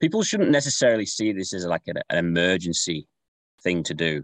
[0.00, 3.06] people shouldn't necessarily see this as like an, an emergency
[3.62, 4.22] thing to do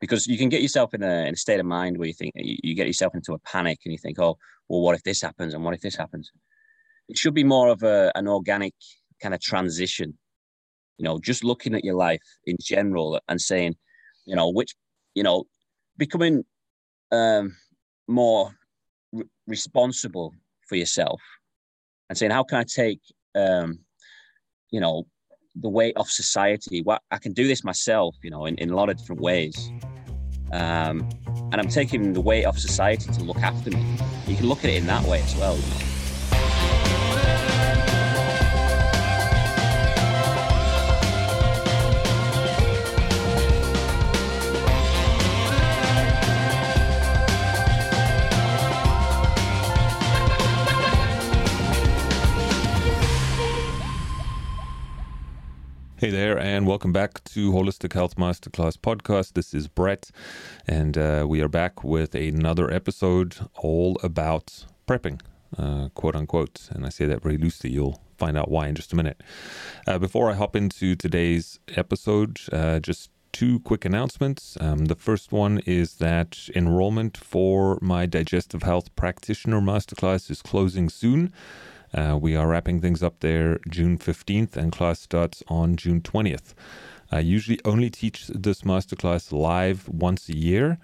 [0.00, 2.32] because you can get yourself in a, in a state of mind where you think
[2.36, 4.36] you, you get yourself into a panic and you think, oh,
[4.68, 6.30] well, what if this happens and what if this happens?
[7.08, 8.74] It should be more of a, an organic
[9.20, 10.16] kind of transition.
[10.98, 13.76] You know, just looking at your life in general and saying,
[14.26, 14.74] you know, which,
[15.14, 15.44] you know,
[15.96, 16.44] becoming
[17.10, 17.56] um,
[18.06, 18.52] more
[19.12, 20.34] re- responsible
[20.68, 21.20] for yourself
[22.08, 23.00] and saying, how can I take,
[23.34, 23.80] um,
[24.70, 25.06] you know,
[25.54, 26.82] the weight of society?
[26.82, 29.70] What I can do this myself, you know, in, in a lot of different ways.
[30.52, 31.08] Um,
[31.52, 33.84] and I'm taking the weight of society to look after me.
[34.26, 35.56] You can look at it in that way as well.
[35.56, 35.97] You know?
[56.00, 59.32] Hey there, and welcome back to Holistic Health Masterclass podcast.
[59.32, 60.12] This is Brett,
[60.64, 65.20] and uh, we are back with another episode all about prepping,
[65.58, 66.68] uh, quote unquote.
[66.70, 67.70] And I say that very loosely.
[67.70, 69.20] You'll find out why in just a minute.
[69.88, 74.56] Uh, before I hop into today's episode, uh, just two quick announcements.
[74.60, 80.90] Um, the first one is that enrollment for my digestive health practitioner masterclass is closing
[80.90, 81.32] soon.
[81.94, 86.54] Uh, we are wrapping things up there June 15th, and class starts on June 20th.
[87.10, 90.78] I usually only teach this masterclass live once a year.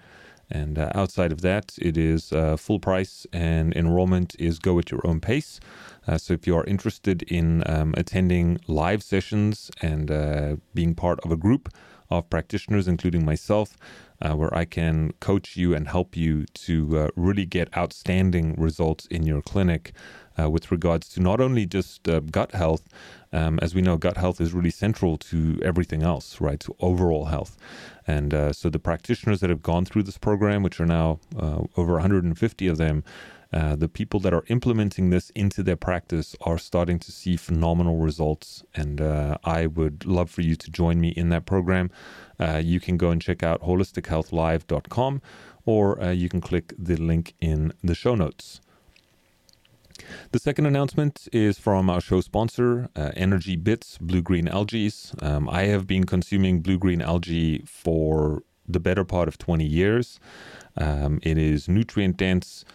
[0.49, 4.91] And uh, outside of that, it is uh, full price and enrollment is go at
[4.91, 5.59] your own pace.
[6.07, 11.19] Uh, so if you are interested in um, attending live sessions and uh, being part
[11.21, 11.69] of a group
[12.11, 13.75] of practitioners, including myself,
[14.21, 19.07] uh, where I can coach you and help you to uh, really get outstanding results
[19.07, 19.93] in your clinic,
[20.39, 22.87] uh, with regards to not only just uh, gut health,
[23.31, 26.59] um, as we know, gut health is really central to everything else, right?
[26.61, 27.57] To overall health.
[28.07, 31.63] And uh, so the practitioners that have gone through this program, which are now uh,
[31.75, 33.03] over 150 of them,
[33.53, 37.97] uh, the people that are implementing this into their practice are starting to see phenomenal
[37.97, 38.63] results.
[38.73, 41.89] And uh, I would love for you to join me in that program.
[42.59, 45.21] you can go and check out holistichealthlive.com
[45.65, 48.61] or you can click the link in the show notes.
[50.31, 54.91] The second announcement is from our show sponsor, uh, Energy Bits Blue Green Algae.
[55.21, 60.19] Um, I have been consuming blue green algae for the better part of 20 years.
[60.77, 62.65] Um, it is nutrient dense.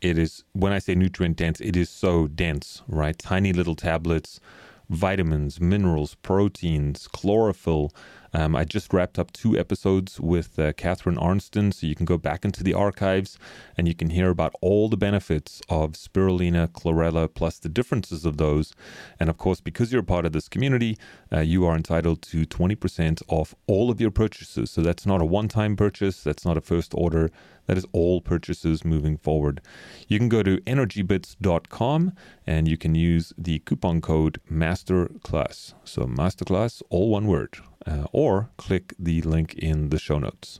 [0.00, 3.18] It is, when I say nutrient dense, it is so dense, right?
[3.18, 4.40] Tiny little tablets,
[4.88, 7.92] vitamins, minerals, proteins, chlorophyll.
[8.32, 12.18] Um, I just wrapped up two episodes with uh, Catharine Arnston, so you can go
[12.18, 13.38] back into the archives
[13.76, 18.36] and you can hear about all the benefits of spirulina, chlorella, plus the differences of
[18.36, 18.74] those.
[19.18, 20.96] And of course, because you're a part of this community,
[21.32, 24.70] uh, you are entitled to 20% off all of your purchases.
[24.70, 27.30] So that's not a one time purchase, that's not a first order,
[27.70, 29.60] that is all purchases moving forward.
[30.08, 32.12] You can go to energybits.com
[32.44, 35.74] and you can use the coupon code MASTERCLASS.
[35.84, 40.58] So, MASTERCLASS, all one word uh, or click the link in the show notes.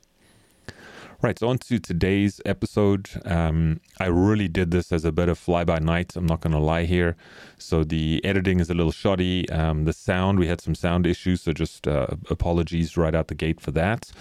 [1.20, 3.10] Right, so on to today's episode.
[3.24, 6.14] Um, I really did this as a bit of fly by night.
[6.14, 7.16] I'm not going to lie here.
[7.58, 9.50] So the editing is a little shoddy.
[9.50, 13.34] Um, the sound, we had some sound issues, so just uh, apologies right out the
[13.34, 14.12] gate for that.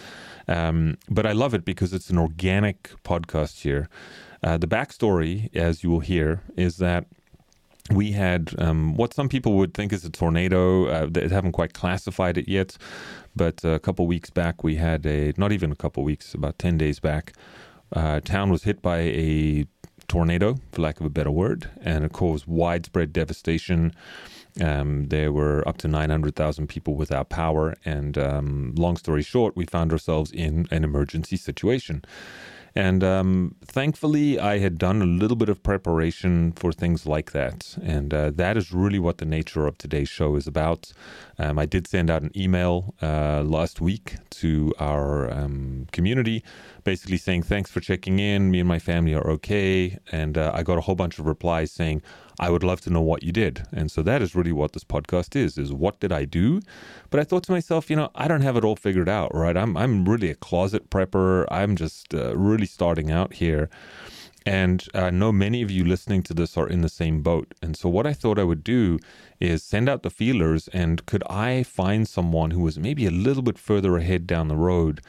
[0.50, 3.88] Um, but I love it because it's an organic podcast here.
[4.42, 7.06] Uh, the backstory, as you will hear, is that
[7.92, 10.88] we had um, what some people would think is a tornado.
[10.88, 12.78] Uh, they haven't quite classified it yet,
[13.36, 16.78] but a couple weeks back we had a not even a couple weeks, about ten
[16.78, 17.34] days back,
[17.94, 19.66] uh, town was hit by a
[20.08, 23.94] tornado, for lack of a better word, and it caused widespread devastation.
[24.62, 29.66] Um, there were up to 900,000 people without power, and um, long story short, we
[29.66, 32.04] found ourselves in an emergency situation.
[32.76, 37.78] And um, thankfully, I had done a little bit of preparation for things like that.
[37.84, 40.94] And uh, that is really what the nature of today's show is about.
[41.38, 46.44] Um, I did send out an email uh, last week to our um, community,
[46.84, 48.52] basically saying, Thanks for checking in.
[48.52, 49.98] Me and my family are okay.
[50.12, 52.02] And uh, I got a whole bunch of replies saying,
[52.40, 53.64] I would love to know what you did.
[53.74, 56.62] And so that is really what this podcast is, is what did I do?
[57.10, 59.58] But I thought to myself, you know, I don't have it all figured out, right?
[59.58, 61.46] I'm, I'm really a closet prepper.
[61.52, 63.70] I'm just uh, really starting out here.
[64.46, 67.54] And I know many of you listening to this are in the same boat.
[67.62, 69.00] And so, what I thought I would do
[69.40, 73.44] is send out the feelers and could I find someone who was maybe a little
[73.44, 75.02] bit further ahead down the road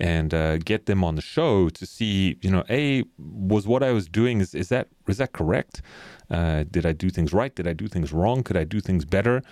[0.00, 3.92] and uh, get them on the show to see, you know, A, was what I
[3.92, 5.82] was doing, is, is, that, is that correct?
[6.30, 7.54] Uh, did I do things right?
[7.54, 8.42] Did I do things wrong?
[8.42, 9.42] Could I do things better?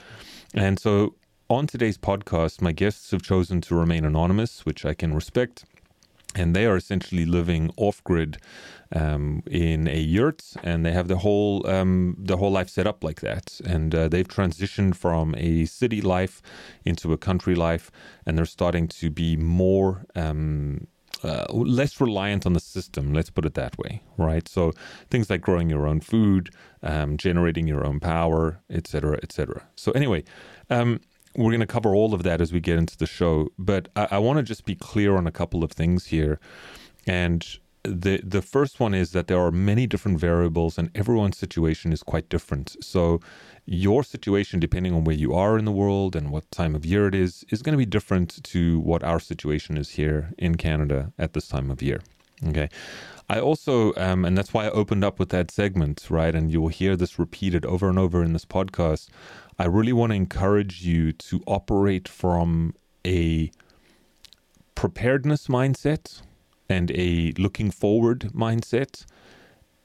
[0.54, 1.14] And so
[1.48, 5.64] on today's podcast, my guests have chosen to remain anonymous, which I can respect
[6.36, 8.38] and they are essentially living off grid
[8.94, 13.02] um, in a yurt, and they have the whole um, the whole life set up
[13.02, 13.60] like that.
[13.64, 16.42] And uh, they've transitioned from a city life
[16.84, 17.90] into a country life,
[18.24, 20.04] and they're starting to be more.
[20.14, 20.86] Um,
[21.24, 24.46] uh, less reliant on the system, let's put it that way, right?
[24.46, 24.72] So
[25.10, 26.50] things like growing your own food,
[26.82, 29.66] um, generating your own power, etc., etc.
[29.76, 30.24] So anyway,
[30.68, 31.00] um,
[31.36, 34.08] we're going to cover all of that as we get into the show, but I,
[34.12, 36.40] I want to just be clear on a couple of things here.
[37.06, 37.46] And
[37.84, 42.02] the the first one is that there are many different variables, and everyone's situation is
[42.02, 42.76] quite different.
[42.80, 43.20] So
[43.64, 47.06] your situation, depending on where you are in the world and what time of year
[47.06, 51.12] it is, is going to be different to what our situation is here in Canada
[51.18, 52.00] at this time of year.
[52.48, 52.68] Okay.
[53.28, 56.34] I also, um, and that's why I opened up with that segment, right?
[56.34, 59.08] And you will hear this repeated over and over in this podcast.
[59.58, 62.74] I really want to encourage you to operate from
[63.06, 63.50] a
[64.74, 66.20] preparedness mindset
[66.68, 69.06] and a looking forward mindset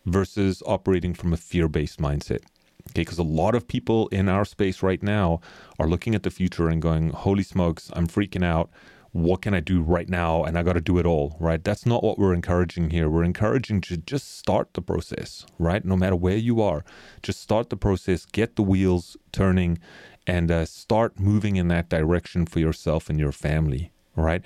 [0.06, 2.42] versus operating from a fear based mindset.
[2.90, 5.40] Okay, because a lot of people in our space right now
[5.80, 8.70] are looking at the future and going, Holy smokes, I'm freaking out
[9.14, 10.44] what can I do right now?
[10.44, 11.64] And I got to do it all, right?
[11.64, 13.10] That's not what we're encouraging here.
[13.10, 15.84] We're encouraging to just start the process, right?
[15.84, 16.86] No matter where you are,
[17.22, 19.80] just start the process, get the wheels turning,
[20.26, 24.44] and uh, start moving in that direction for yourself and your family, right?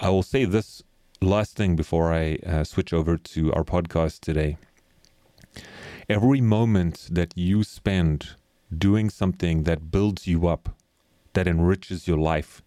[0.00, 0.82] I will say this
[1.20, 4.56] last thing before I uh, switch over to our podcast today.
[6.08, 8.30] Every moment that you spend
[8.76, 10.76] doing something that builds you up,
[11.34, 12.62] that enriches your life,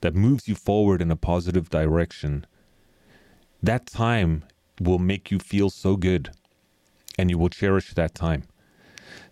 [0.00, 2.46] that moves you forward in a positive direction,
[3.62, 4.44] that time
[4.80, 6.30] will make you feel so good
[7.18, 8.44] and you will cherish that time.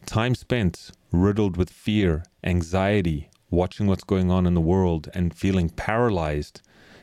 [0.05, 5.71] Time spent riddled with fear, anxiety, watching what's going on in the world, and feeling
[5.71, 6.61] paralyzed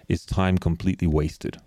[0.09, 1.57] is time completely wasted.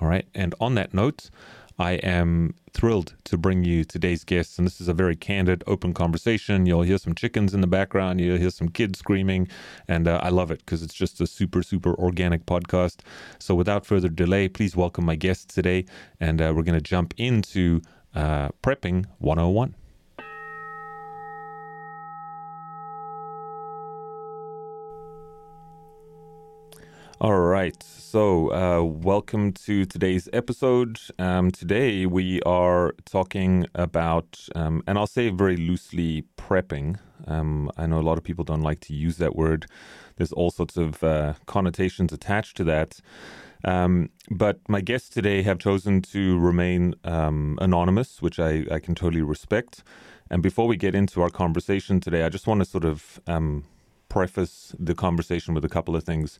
[0.00, 0.26] All right.
[0.34, 1.30] And on that note,
[1.78, 4.58] I am thrilled to bring you today's guests.
[4.58, 6.64] And this is a very candid, open conversation.
[6.64, 9.48] You'll hear some chickens in the background, you'll hear some kids screaming.
[9.86, 13.00] And uh, I love it because it's just a super, super organic podcast.
[13.38, 15.84] So without further delay, please welcome my guests today.
[16.18, 17.82] And uh, we're going to jump into
[18.14, 19.74] uh, Prepping 101.
[27.18, 27.82] All right.
[27.82, 31.00] So, uh, welcome to today's episode.
[31.18, 36.98] Um, today we are talking about, um, and I'll say very loosely, prepping.
[37.26, 39.64] Um, I know a lot of people don't like to use that word.
[40.16, 43.00] There's all sorts of uh, connotations attached to that.
[43.64, 48.94] Um, but my guests today have chosen to remain um, anonymous, which I, I, can
[48.94, 49.82] totally respect.
[50.30, 53.64] And before we get into our conversation today, I just want to sort of um,
[54.10, 56.38] preface the conversation with a couple of things.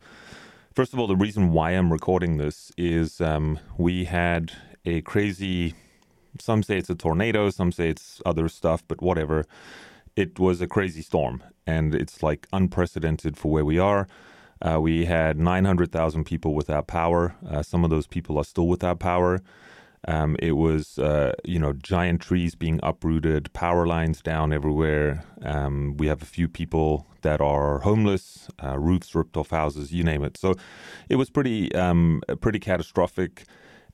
[0.77, 4.53] First of all, the reason why I'm recording this is um, we had
[4.85, 5.73] a crazy,
[6.39, 9.47] some say it's a tornado, some say it's other stuff, but whatever.
[10.17, 14.07] It was a crazy storm, and it's like unprecedented for where we are.
[14.61, 17.35] Uh, we had 900,000 people without power.
[17.49, 19.41] Uh, some of those people are still without power.
[20.07, 25.25] Um, it was, uh, you know, giant trees being uprooted, power lines down everywhere.
[25.43, 30.05] Um, we have a few people that are homeless, uh, roofs ripped off houses, you
[30.05, 30.37] name it.
[30.37, 30.55] So
[31.09, 33.45] it was pretty, um, pretty catastrophic.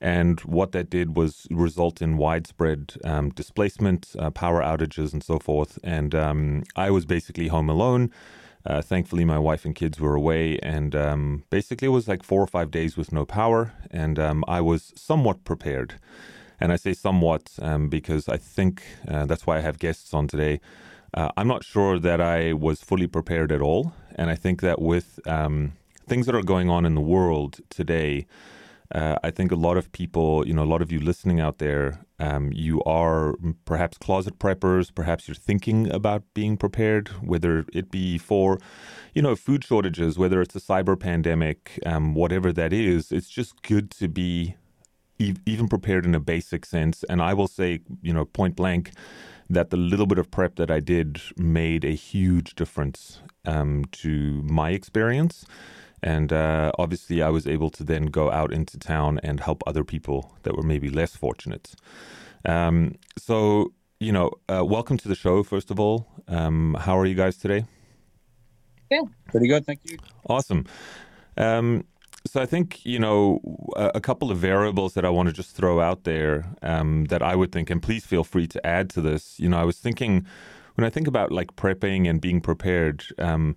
[0.01, 5.39] And what that did was result in widespread um, displacement, uh, power outages, and so
[5.39, 5.79] forth.
[5.83, 8.11] And um, I was basically home alone.
[8.65, 12.41] Uh, thankfully, my wife and kids were away, and um, basically, it was like four
[12.41, 15.95] or five days with no power, and um, I was somewhat prepared.
[16.59, 20.27] And I say somewhat um, because I think uh, that's why I have guests on
[20.27, 20.61] today.
[21.13, 24.81] Uh, I'm not sure that I was fully prepared at all, and I think that
[24.81, 25.73] with um,
[26.07, 28.27] things that are going on in the world today,
[28.93, 31.57] uh, I think a lot of people, you know, a lot of you listening out
[31.57, 33.35] there, um, you are
[33.65, 34.93] perhaps closet preppers.
[34.93, 38.59] Perhaps you're thinking about being prepared, whether it be for,
[39.13, 43.11] you know, food shortages, whether it's a cyber pandemic, um, whatever that is.
[43.11, 44.55] It's just good to be
[45.17, 47.03] e- even prepared in a basic sense.
[47.09, 48.91] And I will say, you know, point blank,
[49.49, 54.43] that the little bit of prep that I did made a huge difference um, to
[54.43, 55.45] my experience.
[56.03, 59.85] And uh, obviously, I was able to then go out into town and help other
[59.85, 61.73] people that were maybe less fortunate.
[62.45, 66.07] Um, so, you know, uh, welcome to the show, first of all.
[66.27, 67.65] Um, how are you guys today?
[68.91, 69.05] Good.
[69.29, 69.65] Pretty good.
[69.65, 69.97] Thank you.
[70.29, 70.65] Awesome.
[71.37, 71.85] Um,
[72.25, 73.41] so I think you know
[73.75, 77.21] a, a, couple of variables that I want to just throw out there um, that
[77.21, 79.39] I would think, and please feel free to add to this.
[79.39, 80.25] You know, I was thinking
[80.75, 83.55] when I think about like prepping and being prepared, um,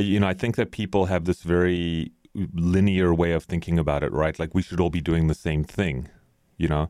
[0.00, 2.12] you know, I think that people have this very
[2.54, 4.38] linear way of thinking about it, right?
[4.38, 6.08] Like we should all be doing the same thing,
[6.58, 6.88] you know?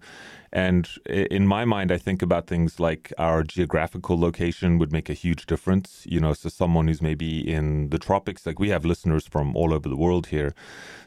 [0.53, 5.15] And in my mind, I think about things like our geographical location would make a
[5.15, 6.05] huge difference.
[6.05, 9.73] You know, so someone who's maybe in the tropics, like we have listeners from all
[9.73, 10.53] over the world here.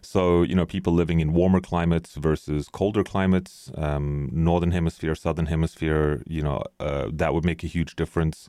[0.02, 5.48] So, you know, people living in warmer climates versus colder climates, um, northern hemisphere, southern
[5.48, 8.48] hemisphere, you know, uh, that would make a huge difference.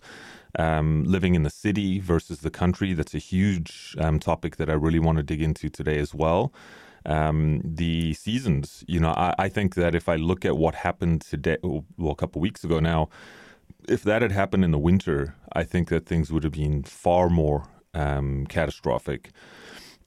[0.56, 4.74] Um, living in the city versus the country, that's a huge um, topic that I
[4.74, 6.52] really want to dig into today as well
[7.06, 8.84] um, the seasons.
[8.86, 12.14] You know, I, I, think that if I look at what happened today, well, a
[12.14, 13.08] couple weeks ago now,
[13.88, 17.28] if that had happened in the winter, I think that things would have been far
[17.28, 19.30] more um, catastrophic.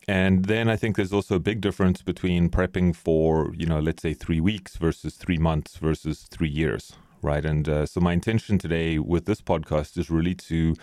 [0.08, 4.02] And then I think there's also a big difference between prepping for, you know, let's
[4.02, 7.44] say three weeks versus three months versus three years, right?
[7.46, 10.76] And uh, so my intention today with this podcast is really to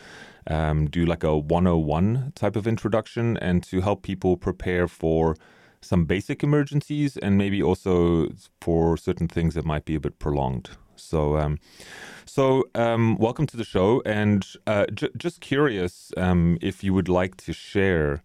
[0.47, 5.37] um, do like a 101 type of introduction and to help people prepare for
[5.81, 8.29] some basic emergencies and maybe also
[8.61, 10.71] for certain things that might be a bit prolonged.
[10.97, 11.59] So, um,
[12.25, 17.09] so um, welcome to the show, and uh, j- just curious um, if you would
[17.09, 18.23] like to share.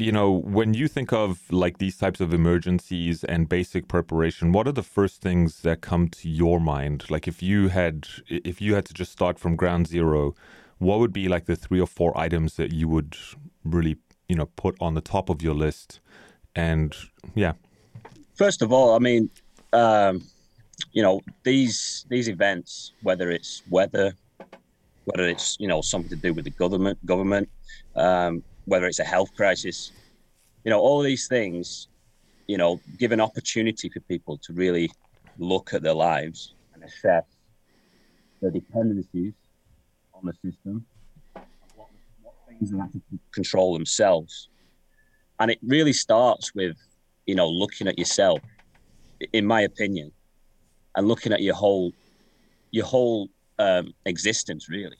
[0.00, 4.68] You know, when you think of like these types of emergencies and basic preparation, what
[4.68, 7.10] are the first things that come to your mind?
[7.10, 10.36] Like, if you had, if you had to just start from ground zero,
[10.78, 13.16] what would be like the three or four items that you would
[13.64, 13.96] really,
[14.28, 15.98] you know, put on the top of your list
[16.54, 16.94] and
[17.34, 17.52] yeah.
[18.34, 19.30] First of all, I mean,
[19.72, 20.24] um,
[20.92, 24.14] you know, these these events, whether it's weather,
[25.06, 27.48] whether it's you know something to do with the government, government,
[27.96, 29.92] um, whether it's a health crisis,
[30.64, 31.88] you know, all these things,
[32.46, 34.90] you know, give an opportunity for people to really
[35.38, 37.24] look at their lives and assess
[38.40, 39.34] their dependencies
[40.14, 40.84] on the system,
[41.74, 41.88] what,
[42.22, 43.00] what things they have to
[43.32, 44.48] control themselves
[45.40, 46.76] and it really starts with
[47.26, 48.40] you know looking at yourself
[49.32, 50.10] in my opinion
[50.96, 51.92] and looking at your whole
[52.70, 54.96] your whole um, existence really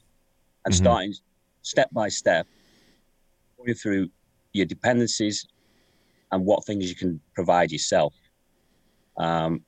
[0.65, 0.85] and mm-hmm.
[0.85, 1.15] starting
[1.63, 2.47] step by step
[3.59, 4.09] going through
[4.53, 5.47] your dependencies
[6.33, 8.15] and what things you can provide yourself
[9.19, 9.63] um,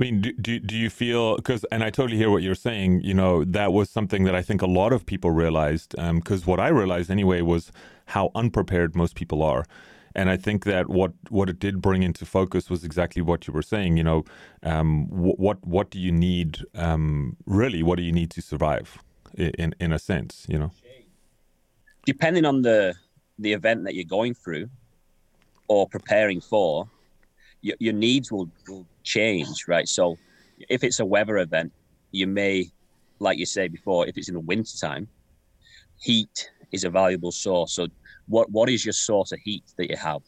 [0.00, 3.02] I mean, do, do, do you feel because, and I totally hear what you're saying.
[3.02, 5.90] You know, that was something that I think a lot of people realized.
[5.90, 7.70] Because um, what I realized anyway was
[8.06, 9.66] how unprepared most people are.
[10.14, 13.52] And I think that what, what it did bring into focus was exactly what you
[13.52, 13.98] were saying.
[13.98, 14.24] You know,
[14.62, 16.64] um, what what do you need?
[16.74, 19.02] Um, really, what do you need to survive?
[19.36, 20.70] In in a sense, you know.
[22.04, 22.94] Depending on the
[23.38, 24.68] the event that you're going through
[25.68, 26.86] or preparing for,
[27.62, 29.88] your, your needs will, will change, right?
[29.88, 30.18] So,
[30.68, 31.72] if it's a weather event,
[32.10, 32.70] you may,
[33.18, 35.08] like you say before, if it's in the winter time,
[36.00, 37.72] heat is a valuable source.
[37.74, 37.88] So
[38.26, 40.22] what what is your source of heat that you have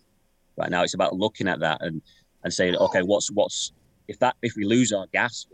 [0.56, 0.82] right now?
[0.82, 2.02] It's about looking at that and
[2.44, 3.72] and saying, okay, what's what's
[4.08, 5.46] if that if we lose our gas,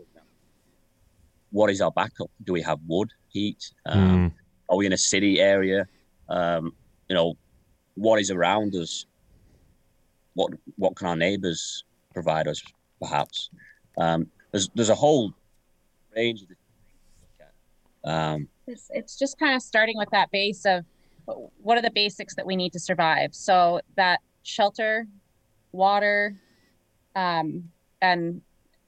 [1.51, 2.29] what is our backup?
[2.43, 3.71] Do we have wood heat?
[3.85, 4.33] Um, mm.
[4.69, 5.87] Are we in a city area?
[6.29, 6.73] Um,
[7.07, 7.35] you know,
[7.95, 9.05] what is around us?
[10.35, 11.83] What what can our neighbours
[12.13, 12.61] provide us?
[13.01, 13.49] Perhaps
[13.97, 15.33] um, there's there's a whole
[16.15, 16.59] range of things
[17.15, 17.49] to look
[18.05, 18.09] at.
[18.09, 20.85] Um, it's, it's just kind of starting with that base of
[21.61, 23.33] what are the basics that we need to survive?
[23.35, 25.07] So that shelter,
[25.71, 26.35] water,
[27.15, 27.69] um,
[28.01, 28.41] and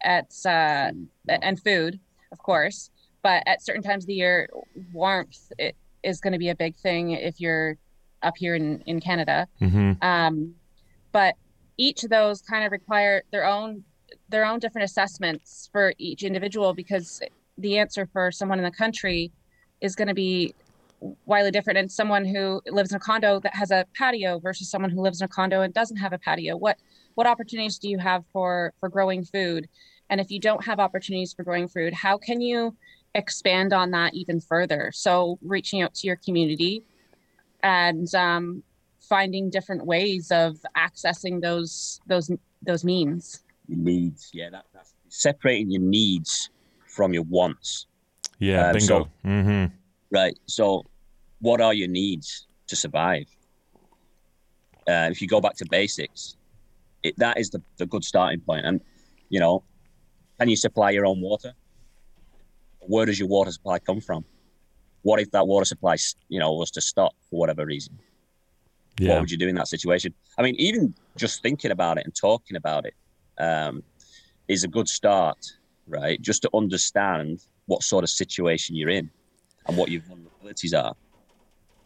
[0.04, 0.92] at uh,
[1.28, 2.00] and food,
[2.32, 2.90] of course.
[3.24, 4.50] But at certain times of the year,
[4.94, 7.78] warmth it is going to be a big thing if you're
[8.24, 9.48] up here in in Canada.
[9.62, 9.94] Mm-hmm.
[10.02, 10.56] Um,
[11.12, 11.36] but
[11.78, 13.84] each of those kind of require their own
[14.30, 17.22] their own different assessments for each individual because
[17.58, 19.32] the answer for someone in the country
[19.82, 20.54] is going to be
[21.26, 24.92] widely different and someone who lives in a condo that has a patio versus someone
[24.92, 26.78] who lives in a condo and doesn't have a patio what
[27.16, 29.68] what opportunities do you have for for growing food
[30.10, 32.76] and if you don't have opportunities for growing food how can you
[33.16, 36.84] expand on that even further so reaching out to your community
[37.64, 38.64] and um,
[39.00, 45.82] finding different ways of accessing those those those means needs yeah that, that's separating your
[45.82, 46.50] needs
[46.88, 47.88] from your wants
[48.40, 49.66] yeah um, bingo so, mm-hmm.
[50.12, 50.86] right so
[51.42, 53.26] what are your needs to survive?
[54.88, 56.38] Uh, if you go back to basics,
[57.04, 58.66] it, that is the, the good starting point.
[58.66, 58.82] And,
[59.30, 59.64] you know,
[60.40, 61.54] can you supply your own water?
[62.82, 64.26] Where does your water supply come from?
[65.04, 65.98] What if that water supply,
[66.30, 67.98] you know, was to stop for whatever reason?
[69.00, 69.14] Yeah.
[69.14, 70.14] What would you do in that situation?
[70.38, 72.94] I mean, even just thinking about it and talking about it
[73.40, 73.84] um,
[74.48, 75.38] is a good start,
[75.88, 76.22] right?
[76.22, 79.10] Just to understand what sort of situation you're in
[79.68, 80.96] and what your vulnerabilities are.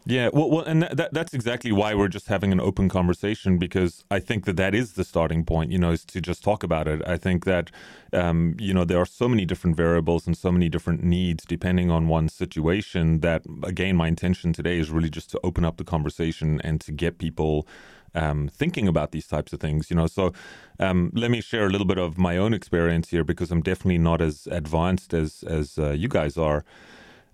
[0.08, 4.04] Yeah, well, well and that, that's exactly why we're just having an open conversation because
[4.08, 6.86] I think that that is the starting point, you know, is to just talk about
[6.86, 7.02] it.
[7.08, 7.72] I think that,
[8.12, 11.90] um, you know, there are so many different variables and so many different needs depending
[11.90, 15.84] on one's situation that, again, my intention today is really just to open up the
[15.84, 17.66] conversation and to get people
[18.14, 20.06] um, thinking about these types of things, you know.
[20.06, 20.32] So
[20.78, 23.98] um, let me share a little bit of my own experience here because I'm definitely
[23.98, 26.64] not as advanced as, as uh, you guys are.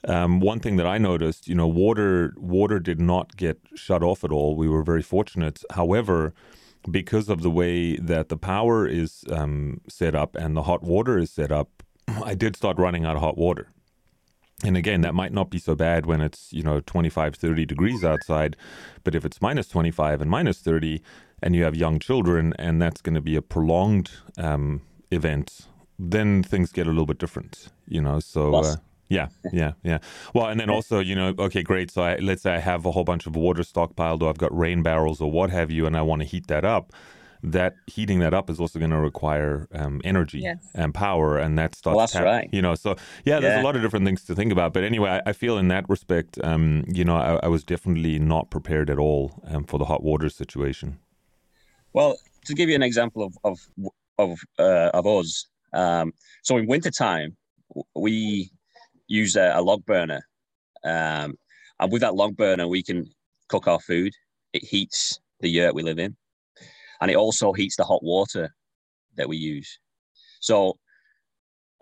[0.08, 4.24] Um, one thing that I noticed, you know, water water did not get shut off
[4.24, 4.56] at all.
[4.56, 5.62] We were very fortunate.
[5.70, 6.34] However,
[6.90, 11.18] because of the way that the power is um, set up and the hot water
[11.18, 13.68] is set up, I did start running out of hot water.
[14.64, 18.04] And again, that might not be so bad when it's, you know, 25, 30 degrees
[18.04, 18.56] outside.
[19.02, 21.02] But if it's minus 25 and minus 30
[21.42, 25.66] and you have young children and that's going to be a prolonged um, event,
[25.98, 28.20] then things get a little bit different, you know.
[28.20, 28.76] So, uh,
[29.12, 29.98] yeah, yeah, yeah.
[30.34, 31.90] Well, and then also, you know, okay, great.
[31.90, 34.56] So I, let's say I have a whole bunch of water stockpiled, or I've got
[34.56, 36.92] rain barrels, or what have you, and I want to heat that up.
[37.44, 40.58] That heating that up is also going to require um, energy yes.
[40.74, 41.96] and power, and that starts.
[41.96, 42.48] Well, that's tap- right.
[42.52, 43.62] You know, so yeah, there's yeah.
[43.62, 44.72] a lot of different things to think about.
[44.72, 48.20] But anyway, I, I feel in that respect, um, you know, I, I, was definitely
[48.20, 50.98] not prepared at all um, for the hot water situation.
[51.92, 52.16] Well,
[52.46, 53.58] to give you an example of of
[54.18, 57.36] of, uh, of us, um, so in wintertime,
[57.96, 58.51] we
[59.12, 60.22] use a, a log burner.
[60.84, 61.34] Um,
[61.78, 63.06] and with that log burner, we can
[63.48, 64.12] cook our food.
[64.52, 66.16] It heats the yurt we live in,
[67.00, 68.54] and it also heats the hot water
[69.16, 69.78] that we use.
[70.40, 70.78] So,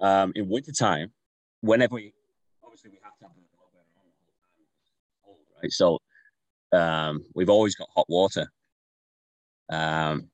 [0.00, 1.12] um, in wintertime,
[1.60, 2.12] whenever we
[2.64, 3.94] obviously we have to have the log burner
[5.26, 5.72] on, right?
[5.72, 5.98] So,
[6.72, 8.50] um, we've always got hot water.
[9.70, 10.30] Um,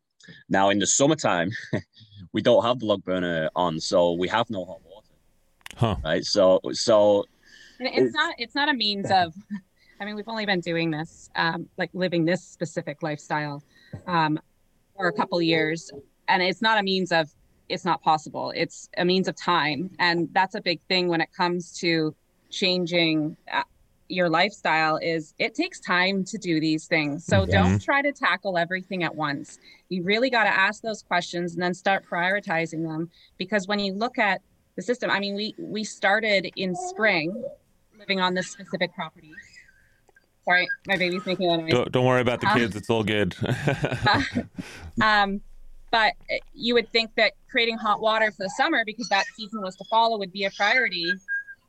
[0.49, 1.51] now in the summertime,
[2.33, 4.86] we don't have the log burner on, so we have no hot.
[5.77, 5.97] Huh.
[6.03, 6.25] Right.
[6.25, 7.25] So so
[7.79, 9.35] and it's, it's not it's not a means of
[10.01, 13.63] I mean we've only been doing this um, like living this specific lifestyle
[14.07, 14.39] um,
[14.97, 15.91] for a couple years
[16.29, 17.29] and it's not a means of
[17.69, 18.53] it's not possible.
[18.55, 22.15] It's a means of time and that's a big thing when it comes to
[22.51, 23.63] changing uh,
[24.09, 27.27] your lifestyle is it takes time to do these things.
[27.27, 29.59] So don't try to tackle everything at once.
[29.89, 33.93] You really got to ask those questions and then start prioritizing them because when you
[33.93, 34.41] look at
[34.77, 35.11] the system.
[35.11, 37.45] I mean, we we started in spring,
[37.99, 39.33] living on this specific property.
[40.45, 41.73] Sorry, my baby's making a noise.
[41.73, 43.35] Don't, don't worry about the kids; uh, it's all good.
[43.43, 44.23] uh,
[45.03, 45.41] um,
[45.91, 46.13] but
[46.53, 49.85] you would think that creating hot water for the summer, because that season was to
[49.85, 51.13] follow, would be a priority.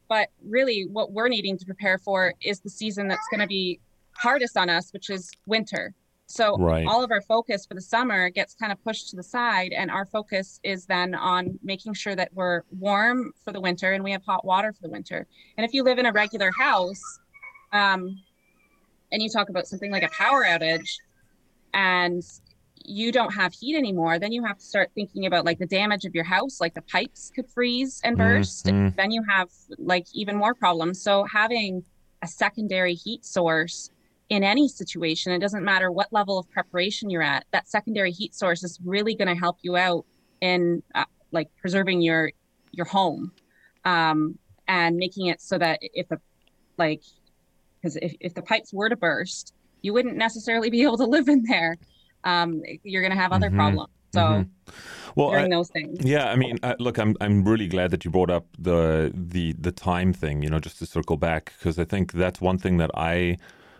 [0.09, 3.79] But really, what we're needing to prepare for is the season that's going to be
[4.13, 5.93] hardest on us, which is winter.
[6.27, 6.85] So right.
[6.85, 9.89] all of our focus for the summer gets kind of pushed to the side, and
[9.89, 14.11] our focus is then on making sure that we're warm for the winter and we
[14.11, 15.25] have hot water for the winter.
[15.57, 17.01] And if you live in a regular house,
[17.71, 18.21] um,
[19.11, 20.89] and you talk about something like a power outage,
[21.73, 22.21] and
[22.83, 26.03] you don't have heat anymore, then you have to start thinking about like the damage
[26.03, 28.65] of your house, like the pipes could freeze and burst.
[28.65, 28.95] Mm-hmm.
[28.97, 31.01] Then you have like even more problems.
[31.01, 31.83] So having
[32.21, 33.91] a secondary heat source
[34.29, 38.35] in any situation it doesn't matter what level of preparation you're at that secondary heat
[38.35, 40.05] source is really going to help you out
[40.41, 42.31] in uh, like preserving your
[42.71, 43.31] your home
[43.85, 44.37] um,
[44.67, 46.19] and making it so that if the
[46.77, 47.01] like
[47.79, 51.27] because if, if the pipes were to burst you wouldn't necessarily be able to live
[51.27, 51.77] in there
[52.23, 53.57] um, you're going to have other mm-hmm.
[53.57, 54.71] problems so mm-hmm.
[55.15, 58.11] well I, those things yeah i mean uh, look i'm i'm really glad that you
[58.11, 61.83] brought up the the the time thing you know just to circle back because i
[61.83, 63.37] think that's one thing that i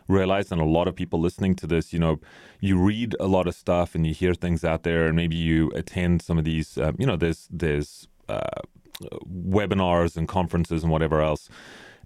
[0.07, 2.19] realize, and a lot of people listening to this, you know,
[2.59, 5.71] you read a lot of stuff and you hear things out there, and maybe you
[5.75, 8.61] attend some of these, um, you know, there's there's uh,
[9.29, 11.49] webinars and conferences and whatever else.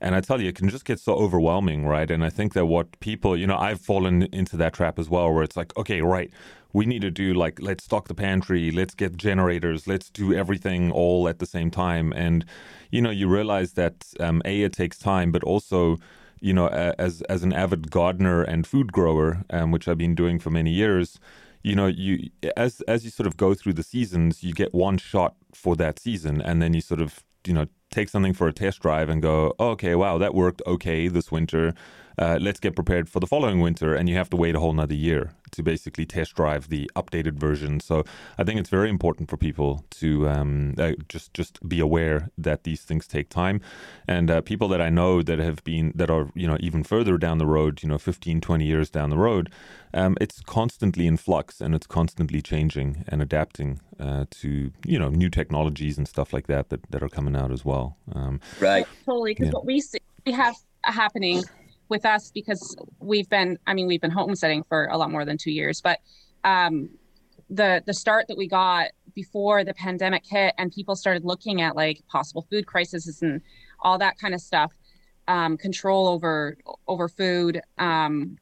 [0.04, 2.10] And I tell you, it can just get so overwhelming, right?
[2.10, 5.32] And I think that what people, you know, I've fallen into that trap as well,
[5.32, 6.32] where it's like, okay, right,
[6.74, 10.92] we need to do like, let's stock the pantry, let's get generators, let's do everything
[10.92, 12.12] all at the same time.
[12.14, 12.46] And,
[12.90, 15.98] you know, you realize that, um, A, it takes time, but also,
[16.42, 20.40] you know, as as an avid gardener and food grower, um, which I've been doing
[20.40, 21.20] for many years,
[21.64, 24.98] you know, you as as you sort of go through the seasons, you get one
[24.98, 28.54] shot for that season, and then you sort of you know take something for a
[28.54, 31.74] test drive and go, oh, okay, wow, that worked okay this winter.
[32.18, 34.72] Uh, let's get prepared for the following winter, and you have to wait a whole
[34.72, 37.80] another year to basically test drive the updated version.
[37.80, 38.04] So
[38.38, 42.64] I think it's very important for people to um, uh, just just be aware that
[42.64, 43.62] these things take time.
[44.08, 47.18] And uh, people that I know that have been that are you know even further
[47.18, 49.52] down the road, you know, 15, 20 years down the road,
[49.94, 55.10] um, it's constantly in flux and it's constantly changing and adapting uh, to you know
[55.10, 57.98] new technologies and stuff like that that, that are coming out as well.
[58.14, 58.86] Um, right.
[59.06, 59.54] Totally, because Yeah.
[59.54, 61.44] what we see, we have happening
[61.92, 65.38] with us because we've been, I mean, we've been homesteading for a lot more than
[65.38, 66.00] two years, but
[66.44, 66.90] um,
[67.52, 71.76] the the start that we got before the pandemic hit and people started looking at
[71.76, 73.42] like possible food crises and
[73.82, 74.72] all that kind of stuff,
[75.28, 78.38] um, control over over food, um,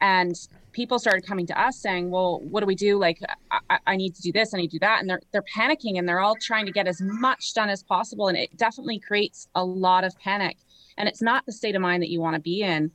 [0.00, 0.34] and
[0.72, 2.98] people started coming to us saying, "Well, what do we do?
[2.98, 3.18] Like,
[3.50, 5.98] I, I- need to do this, I need to do that," and they're they're panicking
[5.98, 9.48] and they're all trying to get as much done as possible, and it definitely creates
[9.54, 10.58] a lot of panic.
[10.98, 12.90] And it's not the state of mind that you want to be in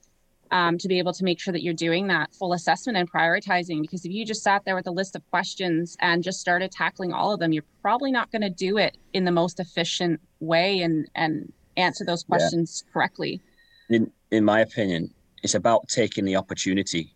[0.51, 3.81] um, to be able to make sure that you're doing that full assessment and prioritizing.
[3.81, 7.13] Because if you just sat there with a list of questions and just started tackling
[7.13, 10.81] all of them, you're probably not going to do it in the most efficient way
[10.81, 12.35] and and answer those Yeah.
[12.37, 13.41] questions correctly.
[13.89, 15.13] in in my opinion,
[15.43, 17.15] it's about taking the opportunity.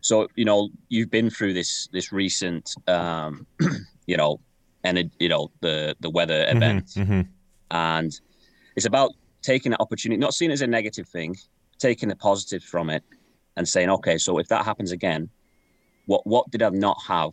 [0.00, 3.46] So you know, you've been through this this recent, um,
[4.06, 4.40] you know,
[4.84, 7.28] and you know the the weather mhm, event, mhm.
[7.72, 8.12] and
[8.76, 9.10] it's about
[9.42, 11.36] taking that opportunity, not seeing it as a negative thing,
[11.78, 13.02] taking the positive from it,
[13.56, 15.28] and saying, okay, so if that happens again,
[16.06, 17.32] what what did I not have,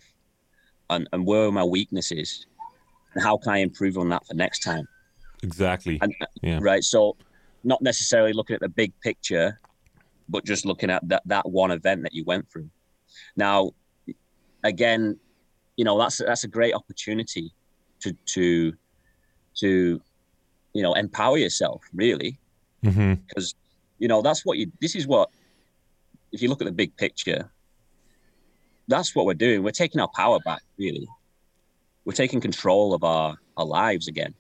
[0.90, 2.46] and and where are my weaknesses,
[3.14, 4.88] and how can I improve on that for next time?
[5.44, 6.00] Exactly.
[6.02, 6.60] And uh, Yeah.
[6.62, 7.16] right, so
[7.64, 9.60] not necessarily looking at the big picture,
[10.30, 12.70] but just looking at that that one event that you went through.
[13.36, 13.72] Now,
[14.64, 15.20] again,
[15.78, 17.54] you know that's that's a great opportunity
[18.02, 18.74] to to
[19.58, 20.02] to
[20.76, 22.38] you know empower yourself really.
[23.28, 23.56] Because
[23.98, 25.30] you know that's what you this is what
[26.32, 27.50] if you look at the big picture
[28.88, 29.64] that's what we're doing.
[29.64, 31.08] We're taking our power back really.
[32.04, 34.34] We're taking control of our our lives again.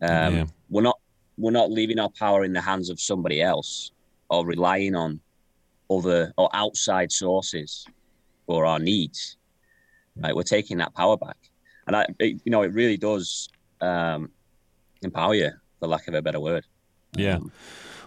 [0.00, 0.44] Um Yeah.
[0.70, 0.98] we're not
[1.36, 3.90] we're not leaving our power in the hands of somebody else
[4.30, 5.20] or relying on
[5.90, 7.86] other or outside sources
[8.46, 9.36] for our needs.
[10.16, 10.34] Right?
[10.34, 11.36] We're taking that power back.
[11.86, 13.48] And i it, you know it really does
[13.80, 14.30] um
[15.04, 16.64] empower you for lack of a better word
[17.16, 17.36] Yeah.
[17.36, 17.52] Um,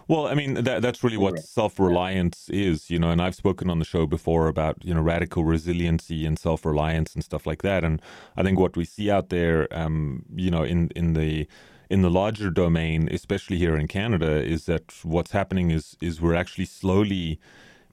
[0.08, 3.78] Well, I mean that that's really what self-reliance is, you know, and I've spoken on
[3.78, 7.84] the show before about, you know, radical resiliency and self-reliance and stuff like that.
[7.84, 8.00] And
[8.36, 11.46] I think what we see out there um, you know, in in the
[11.90, 16.34] in the larger domain, especially here in Canada, is that what's happening is is we're
[16.34, 17.38] actually slowly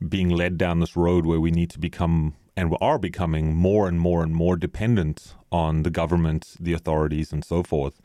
[0.09, 3.87] being led down this road where we need to become and we are becoming more
[3.87, 8.01] and more and more dependent on the government, the authorities, and so forth.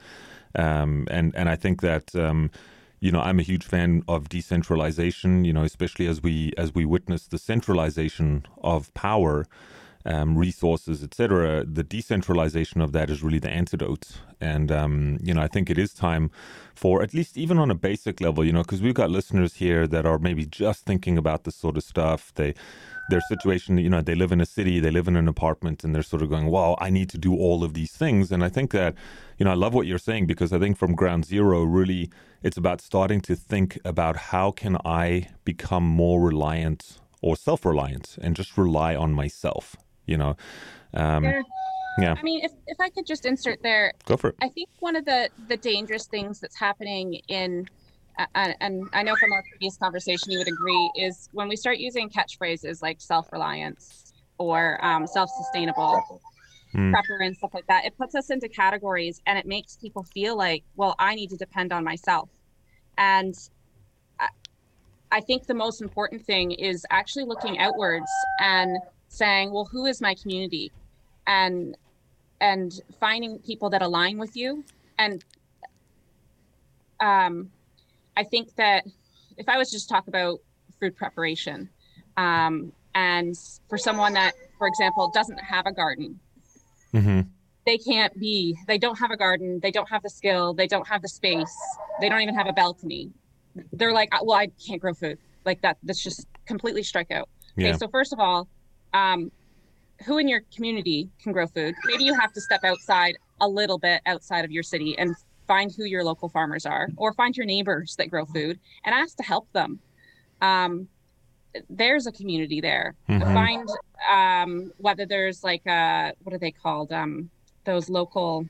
[0.54, 2.50] Um, and and I think that um,
[3.00, 5.44] you know I'm a huge fan of decentralization.
[5.44, 9.46] You know, especially as we as we witness the centralization of power,
[10.04, 11.64] um, resources, etc.
[11.64, 14.08] The decentralization of that is really the antidote.
[14.40, 16.30] And um, you know, I think it is time
[16.74, 18.44] for at least even on a basic level.
[18.44, 21.76] You know, because we've got listeners here that are maybe just thinking about this sort
[21.76, 22.32] of stuff.
[22.34, 22.54] They
[23.10, 25.94] their situation, you know, they live in a city, they live in an apartment, and
[25.94, 28.48] they're sort of going, "Wow, I need to do all of these things." And I
[28.48, 28.94] think that,
[29.36, 32.10] you know, I love what you're saying because I think from ground zero, really,
[32.42, 38.34] it's about starting to think about how can I become more reliant or self-reliant and
[38.34, 39.76] just rely on myself.
[40.10, 40.36] You know,
[40.94, 41.42] um, Yeah.
[41.96, 44.36] yeah, I mean, if, if I could just insert there, go for it.
[44.42, 47.68] I think one of the the dangerous things that's happening in
[48.18, 51.78] uh, and, I know from our previous conversation you would agree is when we start
[51.78, 56.20] using catchphrases like self-reliance or um, self-sustainable
[56.72, 56.94] Mm.
[56.94, 60.36] prepper and stuff like that it puts us into categories and it makes people feel
[60.38, 62.28] like well i need to depend on myself
[62.96, 63.34] and
[65.12, 68.78] I think the most important thing is actually looking outwards and
[69.10, 70.72] saying well who is my community?
[71.26, 71.76] And
[72.40, 74.64] and finding people that align with you.
[74.98, 75.22] And
[77.00, 77.50] um,
[78.16, 78.84] i think that
[79.36, 80.40] if i was just talk about
[80.78, 81.68] food preparation
[82.16, 83.36] um, and
[83.68, 86.18] for someone that for example doesn't have a garden
[86.92, 87.20] mm-hmm.
[87.66, 90.86] they can't be they don't have a garden they don't have the skill they don't
[90.86, 91.56] have the space
[92.00, 93.10] they don't even have a balcony.
[93.72, 95.18] They're like well i can't grow food.
[95.44, 97.28] Like that that's just completely strike out.
[97.56, 97.68] Yeah.
[97.68, 98.48] okay so first of all
[98.92, 99.30] um,
[100.06, 103.78] who in your community can grow food maybe you have to step outside a little
[103.78, 105.14] bit outside of your city and
[105.46, 109.16] find who your local farmers are or find your neighbors that grow food and ask
[109.16, 109.80] to help them
[110.42, 110.88] um,
[111.68, 113.34] there's a community there Mhm.
[113.34, 113.68] find
[114.10, 117.30] um, whether there's like uh what are they called um
[117.64, 118.46] those local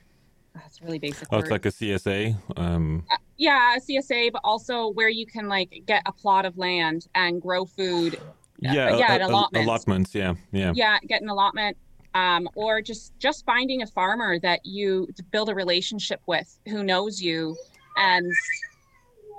[0.53, 1.43] that's a really basic Oh, word.
[1.45, 2.35] it's like a CSA.
[2.57, 3.05] Um,
[3.37, 7.41] yeah a csa but also where you can like get a plot of land and
[7.41, 8.17] grow food
[8.61, 9.65] yeah, yeah, a- an allotment.
[9.65, 10.15] allotments.
[10.15, 11.77] Yeah, yeah, yeah get an allotment
[12.13, 17.21] um, or just just finding a farmer that you build a relationship with who knows
[17.21, 17.55] you
[17.97, 18.31] and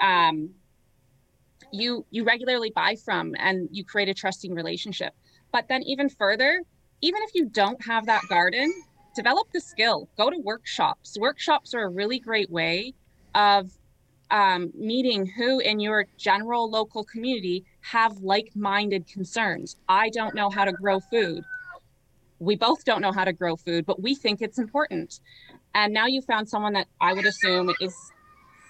[0.01, 0.51] um,
[1.73, 5.15] you you regularly buy from and you create a trusting relationship
[5.53, 6.63] but then even further
[7.01, 8.73] even if you don't have that garden
[9.15, 12.95] develop the skill go to workshops workshops are a really great way
[13.35, 13.71] of
[14.33, 19.77] um, meeting who in your general local community have like-minded concerns.
[19.89, 21.45] I don't know how to grow food.
[22.39, 25.21] We both don't know how to grow food but we think it's important.
[25.75, 27.95] And now you found someone that i would assume is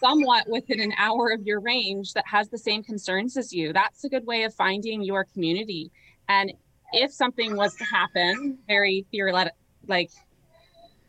[0.01, 3.73] somewhat within an hour of your range that has the same concerns as you.
[3.73, 5.93] That's a good way of finding your community.
[6.29, 6.53] And
[6.93, 9.55] if something was to happen very theoretic
[9.87, 10.11] like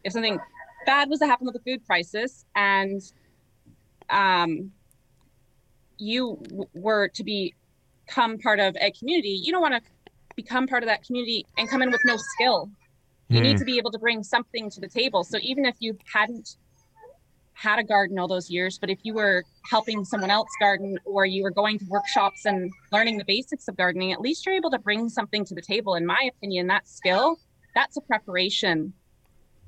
[0.04, 0.40] if something
[0.86, 3.02] bad was to happen with the food crisis and
[4.14, 4.72] um,
[5.98, 9.82] you w- were to become part of a community, you don't want to
[10.36, 12.70] become part of that community and come in with no skill.
[13.30, 13.60] You need Mm.
[13.60, 15.24] to be able to bring something to the table.
[15.24, 16.58] So even if you hadn't
[17.54, 21.26] had a garden all those years, but if you were helping someone else garden or
[21.26, 24.72] you were going to workshops and learning the basics of gardening, at least you're able
[24.72, 25.96] to bring something to the table.
[25.96, 27.38] In my opinion, that skill,
[27.76, 28.94] that's a preparation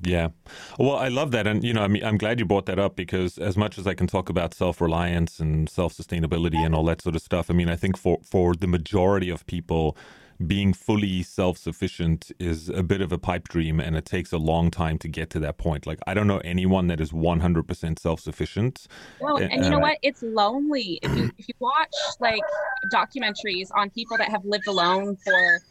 [0.02, 0.30] Yeah.
[0.78, 1.48] Well, I love that.
[1.48, 3.88] And, you know, I mean, I'm glad you brought that up because as much as
[3.88, 7.50] I can talk about self reliance and self sustainability and all that sort of stuff,
[7.50, 9.98] I mean, I think for, for the majority of people,
[10.46, 14.38] being fully self sufficient is a bit of a pipe dream and it takes a
[14.38, 15.88] long time to get to that point.
[15.88, 18.88] Like, I don't know anyone that is 100% self sufficient.
[19.22, 19.98] Well, and you know uh, what?
[20.02, 21.00] It's lonely.
[21.02, 22.42] If you if you watch like
[22.92, 25.62] documentaries on people that have lived alone for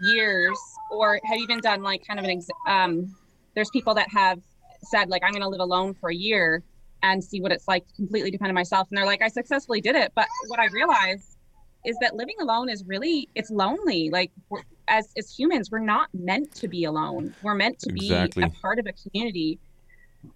[0.00, 0.58] years,
[0.90, 3.14] or have even done like kind of an ex- um,
[3.56, 4.40] there's people that have
[4.82, 6.62] said like I'm going to live alone for a year
[7.02, 9.80] and see what it's like to completely depend on myself, and they're like I successfully
[9.80, 10.12] did it.
[10.14, 11.36] But what I realized
[11.84, 14.10] is that living alone is really it's lonely.
[14.10, 17.34] Like we're, as as humans, we're not meant to be alone.
[17.42, 18.28] We're meant to be a
[18.62, 19.58] part of a community.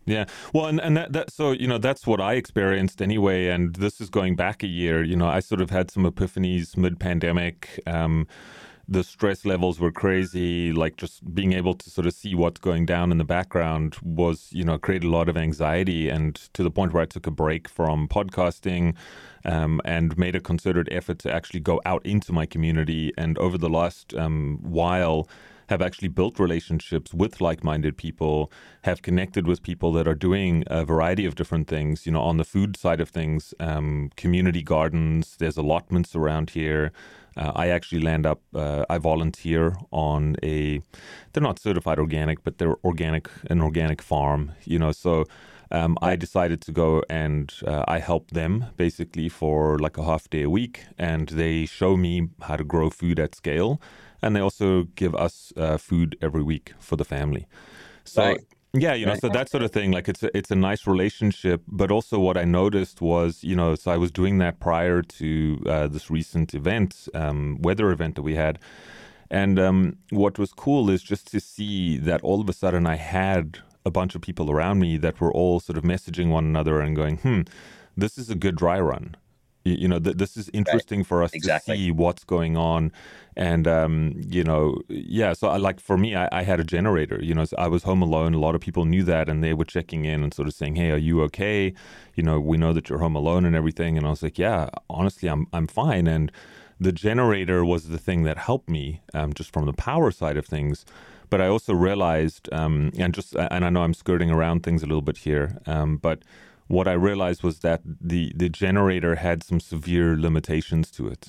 [0.07, 0.27] Yeah.
[0.53, 3.49] Well, and, and that, that, so, you know, that's what I experienced anyway.
[3.49, 5.03] And this is going back a year.
[5.03, 7.81] You know, I sort of had some epiphanies mid pandemic.
[7.89, 8.29] Um,
[8.91, 10.73] the stress levels were crazy.
[10.73, 14.49] Like just being able to sort of see what's going down in the background was,
[14.51, 16.09] you know, created a lot of anxiety.
[16.09, 18.97] And to the point where I took a break from podcasting
[19.45, 23.13] um, and made a concerted effort to actually go out into my community.
[23.17, 25.29] And over the last um, while,
[25.69, 28.51] have actually built relationships with like-minded people,
[28.83, 32.07] have connected with people that are doing a variety of different things.
[32.07, 35.37] You know, on the food side of things, um, community gardens.
[35.39, 36.91] There's allotments around here.
[37.37, 38.41] Uh, I actually land up.
[38.55, 40.81] Uh, I volunteer on a.
[41.33, 44.53] They're not certified organic, but they're organic, an organic farm.
[44.65, 45.25] You know, so
[45.71, 50.29] um, I decided to go and uh, I help them basically for like a half
[50.31, 53.81] day a week, and they show me how to grow food at scale,
[54.23, 57.47] and they also give us uh, food every week for the family.
[58.05, 58.23] So.
[58.23, 58.41] Right.
[58.73, 59.21] Yeah, you know, Right.
[59.21, 59.91] so that sort of thing.
[59.91, 63.75] Like it's a, it's a nice relationship, but also what I noticed was, you know,
[63.75, 68.23] so I was doing that prior to uh, this recent event, um, weather event that
[68.23, 68.61] we had,
[69.29, 72.97] and um, what was cool is just to see that all of a sudden I
[72.97, 76.81] had a bunch of people around me that were all sort of messaging one another
[76.81, 77.41] and going, "Hmm,
[77.97, 79.17] this is a good dry run."
[79.65, 81.75] You, you know, th- this is interesting for us Exactly.
[81.75, 82.93] to see what's going on,
[83.37, 85.33] and um, you know, yeah.
[85.33, 87.23] So I like for me, I, I had a generator.
[87.23, 88.35] You know, so I was home alone.
[88.35, 90.77] A lot of people knew that, and they were checking in and sort of saying,
[90.77, 91.75] "Hey, are you okay?"
[92.15, 93.97] You know, we know that you're home alone and everything.
[93.97, 96.33] And I was like, "Yeah, honestly, I'm I'm fine." And
[96.81, 100.47] the generator was the thing that helped me um, just from the power side of
[100.47, 100.85] things.
[101.29, 104.87] But I also realized, um, and just and I know I'm skirting around things a
[104.87, 106.25] little bit here, um, but
[106.71, 111.29] what I realized was that the the generator had some severe limitations to it.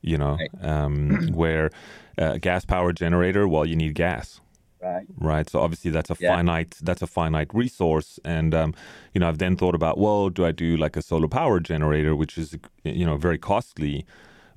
[0.00, 0.50] You know, Right.
[0.62, 1.70] um, where
[2.16, 4.40] a gas powered generator, well, you need gas,
[4.80, 5.06] Right.
[5.20, 5.48] right?
[5.50, 6.36] So obviously that's a Yeah.
[6.36, 8.74] finite that's a finite resource, and um,
[9.12, 12.16] you know I've then thought about well, do I do like a solar power generator,
[12.16, 14.06] which is you know very costly,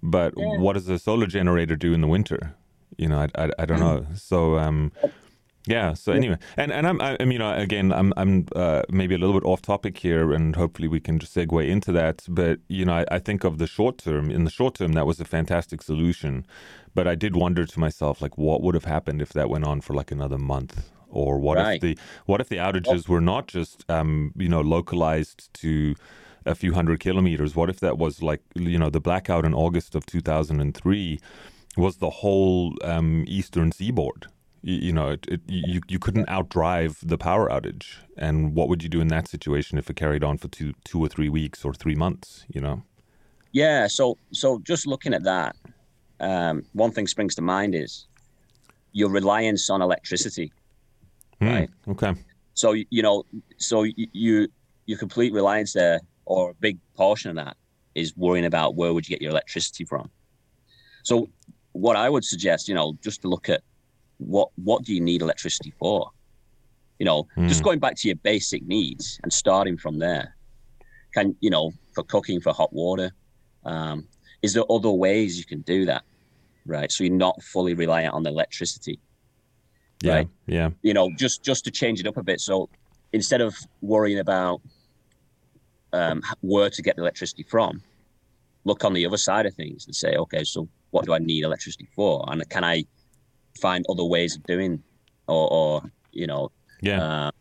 [0.01, 0.45] but Yeah.
[0.61, 2.55] what does a solar generator do in the winter?
[2.97, 4.05] You know, I, I, I don't know.
[4.15, 4.91] So um,
[5.65, 5.93] yeah.
[5.93, 9.39] So anyway, and and I'm I, I mean, again, I'm I'm uh, maybe a little
[9.39, 12.25] bit off topic here, and hopefully we can just segue into that.
[12.27, 14.31] But you know, I, I think of the short term.
[14.31, 16.45] In the short term, that was a fantastic solution.
[16.93, 19.81] But I did wonder to myself, like, what would have happened if that went on
[19.81, 23.89] for like another month, or what if the what if the outages were not just
[23.89, 25.95] um, you know localized to
[26.45, 27.55] a few hundred kilometers?
[27.55, 31.19] What if that was like you know the blackout in August of 2003
[31.77, 34.27] was the whole um, eastern seaboard?
[34.63, 37.97] You, know, it, it, you you couldn't outdrive the power outage.
[38.17, 41.03] And what would you do in that situation if it carried on for two two
[41.03, 42.45] or three weeks or three months?
[42.53, 42.83] You know.
[43.51, 43.87] Yeah.
[43.87, 45.55] So so just looking at that,
[46.19, 48.07] um, one thing springs to mind is
[48.91, 50.51] your reliance on electricity.
[51.39, 51.69] Hmm, Right.
[51.87, 52.13] Okay.
[52.53, 53.23] So you know,
[53.57, 54.47] so you
[54.85, 57.57] your complete reliance there, or a big portion of that,
[57.95, 60.09] is worrying about where would you get your electricity from.
[61.03, 61.29] So
[61.71, 63.61] what I would suggest, you know, just to look at
[64.21, 66.09] what what do you need electricity for?
[66.99, 67.65] You know, just Hmm.
[67.65, 70.35] going back to your basic needs and starting from there.
[71.13, 73.11] Can you know for cooking for hot water?
[73.65, 74.07] Um,
[74.41, 76.03] is there other ways you can do that?
[76.65, 78.99] Right, so you're not fully reliant on the electricity
[80.03, 80.13] Yeah.
[80.13, 80.27] Right.
[80.47, 80.69] Yeah.
[80.83, 82.39] you know, just just to change it up a bit.
[82.39, 82.69] So
[83.13, 84.61] instead of worrying about
[85.93, 87.81] um, where to get the electricity from,
[88.63, 91.43] look on the other side of things and say, okay, so what do I need
[91.43, 92.85] electricity for, and can I
[93.59, 94.83] find other ways of doing,
[95.27, 97.01] or, or you know, Yeah.
[97.03, 97.31] uh,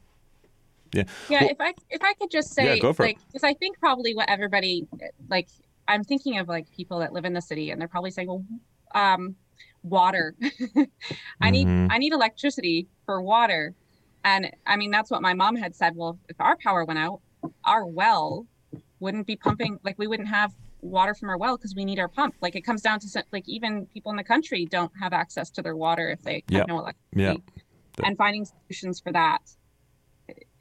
[0.92, 3.08] Yeah, Well- if I if I could just say, go for it.
[3.10, 4.88] like, because I think probably what everybody
[5.28, 5.48] like,
[5.86, 8.44] I'm thinking of like people that live in the city, and they're probably saying, well,
[8.94, 9.36] um,
[9.84, 10.34] water.
[11.40, 11.88] I need Mhm.
[11.90, 13.74] I need electricity for water,
[14.24, 15.94] and I mean that's what my mom had said.
[15.94, 17.20] Well, if our power went out,
[17.64, 18.46] our well
[18.98, 19.78] wouldn't be pumping.
[19.84, 22.34] Like we wouldn't have water from our well because we need our pump.
[22.40, 25.62] Like it comes down to like even people in the country don't have access to
[25.62, 26.58] their water if they Yeah.
[26.58, 27.42] have no electricity.
[27.98, 28.06] Yeah.
[28.06, 29.42] And finding solutions for that.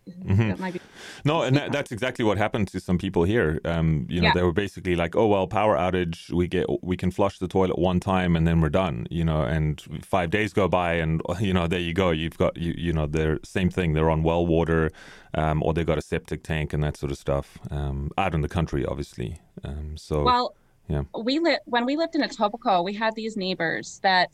[0.08, 0.49] Mhm.
[0.49, 0.82] That might be
[1.26, 3.60] No, and that, that's exactly what happened to some people here.
[3.66, 4.34] Um, you know, Yeah.
[4.34, 6.32] they were basically like, "Oh well, power outage.
[6.32, 9.42] We get we can flush the toilet one time and then we're done." You know,
[9.44, 12.12] and five days go by, and you know, there you go.
[12.12, 13.94] You've got you you know, they're same thing.
[13.94, 14.92] They're on well water,
[15.34, 17.58] um, or they got a septic tank and that sort of stuff.
[17.72, 19.40] Um, out in the country, obviously.
[19.64, 20.56] Um, so Well,
[20.88, 21.04] yeah.
[21.24, 22.84] we lived when we lived in Etobicoke.
[22.84, 24.32] We had these neighbors that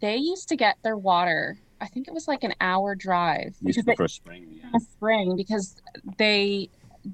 [0.00, 1.58] they used to get their water.
[1.80, 4.60] I think it was like an hour drive because they, for a spring.
[4.62, 4.78] Yeah.
[4.78, 5.76] spring because
[6.18, 6.68] they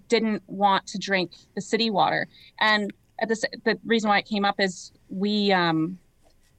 [0.08, 2.26] didn't want to drink the city water.
[2.60, 5.98] And at this, the reason why it came up is we um,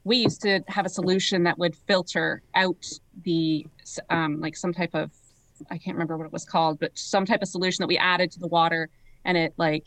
[0.04, 2.86] we used to have a solution that would filter out
[3.24, 3.66] the
[4.10, 5.12] um, like some type of
[5.70, 8.32] I can't remember what it was called, but some type of solution that we added
[8.32, 8.90] to the water,
[9.26, 9.86] and it like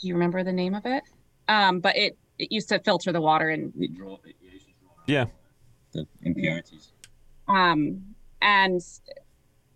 [0.00, 1.02] do you remember the name of it?
[1.48, 4.72] Um, but it it used to filter the water and It draw, it used to
[4.80, 5.24] draw out Yeah.
[5.92, 6.92] The impurities.
[7.48, 8.02] um,
[8.42, 8.80] and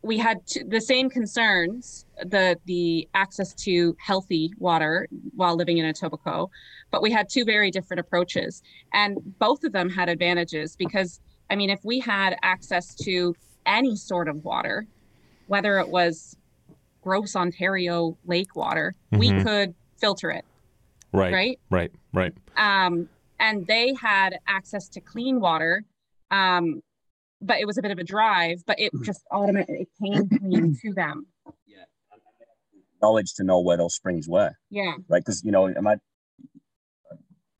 [0.02, 5.86] we had t- the same concerns the the access to healthy water while living in
[5.92, 6.50] Etobicoke,
[6.90, 11.20] but we had two very different approaches, and both of them had advantages because
[11.50, 13.34] I mean, if we had access to
[13.66, 14.86] any sort of water,
[15.46, 16.36] whether it was
[17.02, 19.42] gross Ontario lake water, we Mhm.
[19.44, 20.44] could filter it,
[21.12, 21.60] right, right?
[21.70, 22.32] right, right.
[22.56, 25.84] um, and they had access to clean water
[26.32, 26.80] um,
[27.40, 30.76] but it was a bit of a drive but it just automatically it came clean
[30.82, 31.26] to them
[31.66, 31.84] Yeah.
[33.00, 34.52] Knowledge to know where those springs were.
[34.70, 35.20] yeah right?
[35.24, 35.96] Because you know, am I,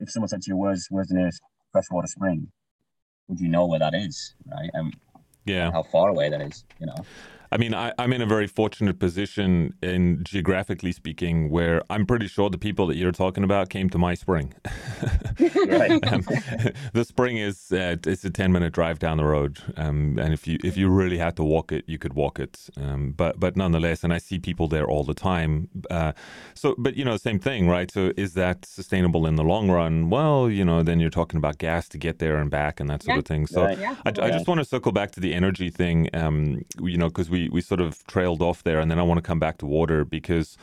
[0.01, 1.41] if someone said to you, "Where's where's the nearest
[1.73, 2.51] freshwater spring?"
[3.29, 4.71] Would you know where that is, right?
[4.73, 4.95] And
[5.45, 5.71] Yeah.
[5.71, 7.07] how far away that is, you know?
[7.53, 12.27] I mean, I, I'm in a very fortunate position in geographically speaking, where I'm pretty
[12.27, 14.55] sure the people that you're talking about came to my spring.
[15.43, 16.23] Um,
[16.93, 20.47] the spring is uh, it's a 10 minute drive down the road, um, and if
[20.47, 22.69] you if you really had to walk it, you could walk it.
[22.77, 25.69] Um, but but nonetheless, and I see people there all the time.
[25.91, 26.13] Uh,
[26.55, 27.91] so, but you know, same thing, right?
[27.91, 30.11] So, is that sustainable in the long run?
[30.11, 33.03] Well, you know, then you're talking about gas to get there and back and that
[33.03, 33.19] sort Yeah.
[33.21, 33.47] of thing.
[33.47, 33.65] So.
[33.65, 33.79] Right.
[33.79, 37.09] yeah I, I just want to circle back to the energy thing, um, you know,
[37.09, 39.59] because we, we sort of trailed off there, and then I want to come back
[39.59, 40.57] to water because,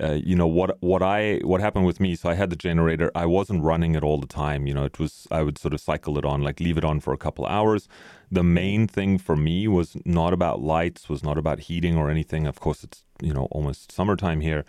[0.00, 2.14] uh, you know, what what I what happened with me.
[2.16, 3.10] So I had the generator.
[3.14, 4.66] I wasn't running it all the time.
[4.66, 7.00] You know, it was I would sort of cycle it on, like leave it on
[7.00, 7.88] for a couple hours.
[8.30, 12.46] The main thing for me was not about lights, was not about heating or anything.
[12.46, 14.64] Of course, it's you know almost summertime here.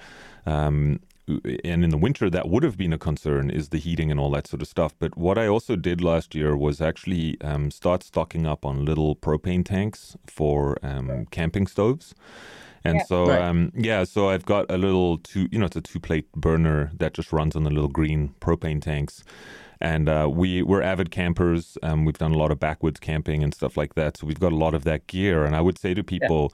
[0.45, 4.19] Um, and in the winter that would have been a concern is the heating and
[4.19, 7.71] all that sort of stuff but what i also did last year was actually um,
[7.71, 12.13] start stocking up on little propane tanks for um, camping stoves
[12.83, 13.05] and Yeah.
[13.05, 13.41] so Right.
[13.41, 16.91] um, yeah so i've got a little two you know it's a two plate burner
[16.99, 19.23] that just runs on the little green propane tanks
[19.81, 21.77] and uh, we we're avid campers.
[21.83, 24.15] Um, we've done a lot of backwoods camping and stuff like that.
[24.15, 25.43] So we've got a lot of that gear.
[25.43, 26.53] And I would say to people,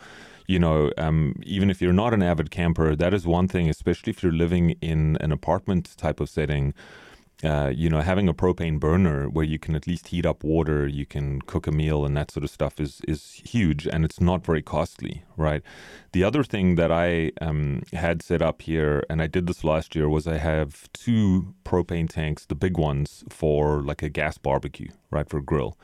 [0.51, 4.11] you know, um, even if you're not an avid camper, that is one thing, especially
[4.11, 6.73] if you're living in an apartment type of setting.
[7.43, 10.85] Uh, you know, having a propane burner where you can at least heat up water,
[10.85, 14.21] you can cook a meal, and that sort of stuff is is huge, and it's
[14.21, 15.63] not very costly, right?
[16.11, 19.95] The other thing that I um, had set up here, and I did this last
[19.95, 24.91] year, was I have two propane tanks, the big ones, for like a gas barbecue,
[25.09, 25.75] right, for grill.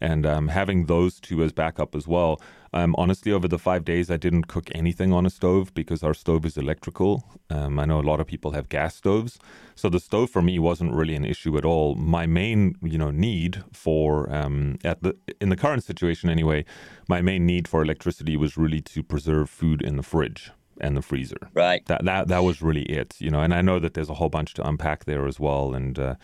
[0.00, 2.40] And um, having those two as backup as well.
[2.72, 6.12] Um, honestly, over the five days, I didn't cook anything on a stove because our
[6.12, 7.24] stove is electrical.
[7.48, 9.38] Um, I know a lot of people have gas stoves,
[9.74, 11.94] so the stove for me wasn't really an issue at all.
[11.94, 16.64] My main, you know, need for um, at the in the current situation anyway,
[17.08, 21.02] my main need for electricity was really to preserve food in the fridge and the
[21.02, 21.48] freezer.
[21.54, 21.84] Right.
[21.86, 23.40] That that that was really it, you know.
[23.40, 26.14] And I know that there's a whole bunch to unpack there as well, and uh,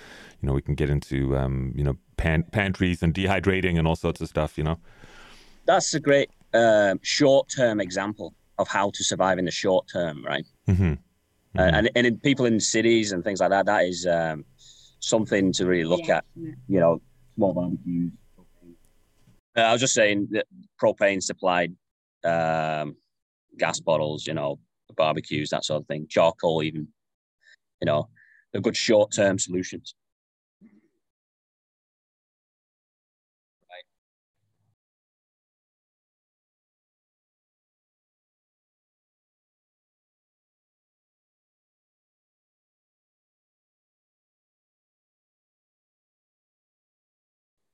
[0.40, 3.96] you know we can get into um, you know pan- pantries and dehydrating and all
[3.96, 4.78] sorts of stuff, you know.
[5.66, 10.46] That's a great um, short-term example of how to survive in the short term, right?
[10.68, 10.84] Mm-hmm.
[10.84, 11.58] Mm-hmm.
[11.58, 14.44] Uh, and and in people in cities and things like that, that is um,
[15.00, 16.18] something to really look Yeah.
[16.18, 16.24] at.
[16.36, 17.02] You know,
[17.34, 18.12] small barbecues.
[19.56, 20.46] Uh, I was just saying that
[20.80, 21.74] propane supplied
[22.24, 22.96] um,
[23.58, 24.58] gas bottles, you know,
[24.96, 26.86] barbecues, that sort of thing, charcoal, even.
[27.82, 28.08] You know,
[28.52, 29.94] they're good short-term solutions.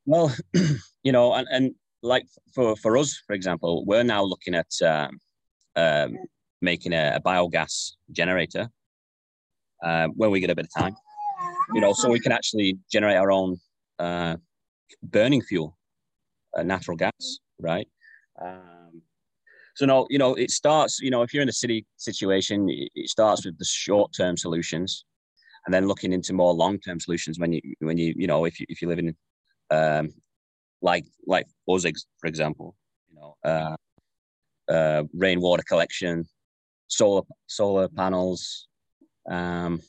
[0.08, 0.34] Well,
[1.02, 5.20] you know, and, and like for, for us, for example, we're now looking at um,
[5.76, 6.16] um,
[6.62, 8.70] making a, a biogas generator
[9.84, 10.96] uh, when we get a bit of time,
[11.74, 13.58] you know, so we can actually generate our own
[13.98, 14.36] uh,
[15.02, 15.76] burning fuel,
[16.56, 17.86] uh, natural gas, right?
[18.42, 19.02] Um,
[19.76, 21.00] so no, you know, it starts.
[21.00, 25.04] You know, if you're in a city situation, it, starts with the short-term solutions,
[25.66, 27.38] and then looking into more long-term solutions.
[27.38, 29.14] When you, when you, you know, if you if you live in
[29.70, 30.12] um,
[30.82, 31.46] like like
[31.84, 32.76] ex- for example,
[33.10, 33.76] you know, uh,
[34.72, 36.26] uh, rainwater collection,
[36.88, 38.68] solar solar panels.
[39.30, 39.80] Um,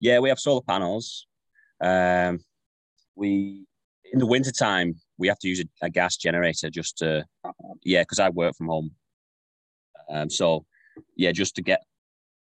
[0.00, 1.26] yeah, we have solar panels.
[1.80, 2.40] Um,
[3.14, 3.66] we
[4.12, 7.24] in the wintertime we have to use a, a gas generator just to
[7.84, 8.90] yeah because I work from home.
[10.10, 10.64] Um, so
[11.16, 11.82] yeah, just to get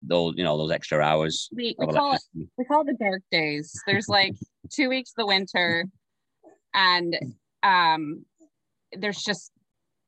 [0.05, 2.21] those you know those extra hours We, we call it
[2.57, 3.73] we call it the dark days.
[3.87, 4.35] There's like
[4.69, 5.85] two weeks of the winter,
[6.73, 7.17] and
[7.63, 8.25] um,
[8.97, 9.51] there's just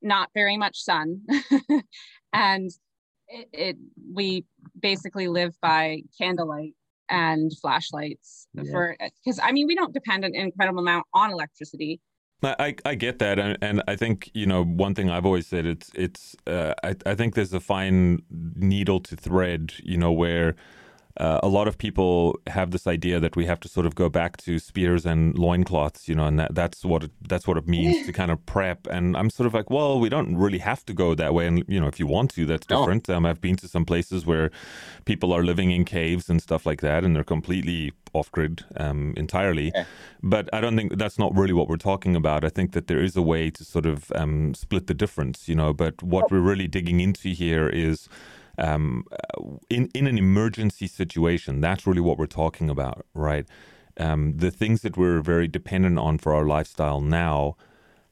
[0.02, 1.22] not very much sun,
[2.32, 2.70] and
[3.28, 3.76] it, it
[4.14, 4.44] we
[4.78, 6.74] basically live by candlelight
[7.08, 8.64] and flashlights Yeah.
[8.70, 12.00] for because I mean we don't depend an incredible amount on electricity.
[12.42, 15.66] I, I get that, and, and I think you know one thing I've always said
[15.66, 20.54] it's it's uh, I I think there's a fine needle to thread, you know, where
[21.18, 24.08] uh, a lot of people have this idea that we have to sort of go
[24.08, 27.66] back to spears and loincloths, you know, and that, that's what it, that's what it
[27.66, 28.86] means to kind of prep.
[28.88, 31.46] And I'm sort of like, well, we don't really have to go that way.
[31.46, 32.80] And you know, if you want to, that's No.
[32.80, 33.08] different.
[33.08, 34.50] Um, I've been to some places where
[35.04, 39.14] people are living in caves and stuff like that, and they're completely off grid um,
[39.16, 39.72] entirely.
[39.74, 39.84] Yeah.
[40.22, 42.44] But I don't think that's not really what we're talking about.
[42.44, 45.54] I think that there is a way to sort of um, split the difference, you
[45.54, 45.72] know.
[45.72, 48.08] But what we're really digging into here is
[48.58, 51.60] um, uh, in in an emergency situation.
[51.60, 53.46] That's really what we're talking about, right?
[53.98, 57.56] Um, the things that we're very dependent on for our lifestyle now.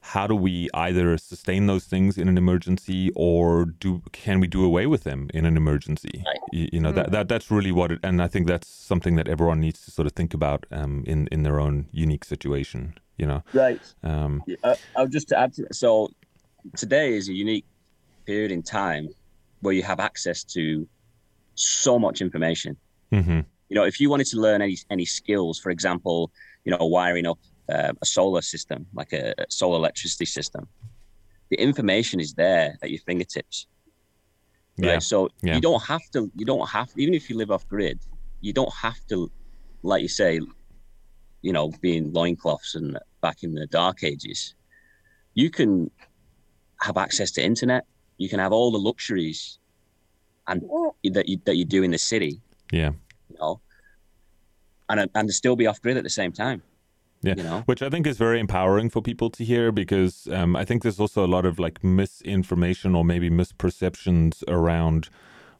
[0.09, 4.63] How do we either sustain those things in an emergency, or do can we do
[4.63, 6.23] away with them in an emergency?
[6.23, 6.39] Right.
[6.51, 9.27] You, you know that, that that's really what it, and I think that's something that
[9.27, 12.93] everyone needs to sort of think about um, in in their own unique situation.
[13.17, 13.81] You know, Right.
[14.03, 15.75] um, I, I'll just to add to that.
[15.75, 16.09] So
[16.77, 17.65] today is a unique
[18.27, 19.09] period in time
[19.65, 20.87] where you have access to
[21.55, 22.77] so much information.
[23.11, 26.31] mhm, You know, if you wanted to learn any any skills, for example,
[26.65, 27.39] you know, wiring up
[27.75, 30.63] uh, a solar system, like a, a solar electricity system,
[31.51, 33.67] the information is there at your fingertips.
[34.77, 34.87] Right.
[34.87, 35.55] yeah, So yeah.
[35.55, 36.19] you don't have to.
[36.39, 37.97] You don't have even if you live off grid,
[38.41, 39.17] you don't have to,
[39.83, 40.31] like you say,
[41.41, 42.87] you know, being loincloths and
[43.21, 44.55] back in the dark ages.
[45.33, 45.71] You can
[46.81, 47.83] have access to internet.
[48.17, 49.59] You can have all the luxuries,
[50.47, 50.61] and
[51.03, 52.41] that you that you do in the city.
[52.71, 52.91] yeah.
[53.29, 53.59] You know,
[54.89, 56.61] and and still be off grid at the same time.
[57.21, 57.33] Yeah.
[57.37, 57.63] You know.
[57.65, 60.99] which I think is very empowering for people to hear because um, I think there's
[60.99, 65.09] also a lot of like misinformation or maybe misperceptions around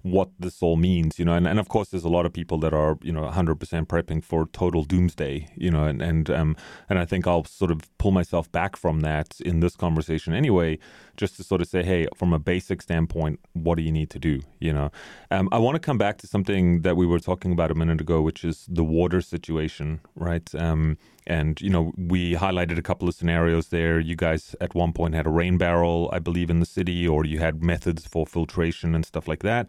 [0.05, 2.59] what this all means, you know, and, and of course there's a lot of people
[2.59, 6.55] that are, you know, 100% prepping for total doomsday, you know, and and um,
[6.87, 10.77] and I think I'll sort of pull myself back from that in this conversation anyway,
[11.17, 14.19] just to sort of say, hey, from a basic standpoint, what do you need to
[14.19, 14.91] do, you know?
[15.31, 17.99] Um, I want to come back to something that we were talking about a minute
[17.99, 20.53] ago, which is the water situation, right?
[20.53, 23.99] Um, and you know, we highlighted a couple of scenarios there.
[23.99, 27.25] You guys at one point had a rain barrel, I believe, in the city, or
[27.25, 29.67] you had methods for filtration and stuff like that.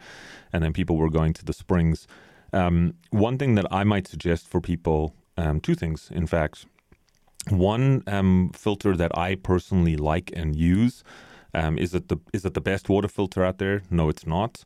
[0.52, 2.06] And then people were going to the springs.
[2.52, 6.66] Um, one thing that I might suggest for people, um, two things, in fact.
[7.48, 11.04] One um, filter that I personally like and use
[11.56, 13.82] um, is it the is it the best water filter out there?
[13.90, 14.62] No, it's not.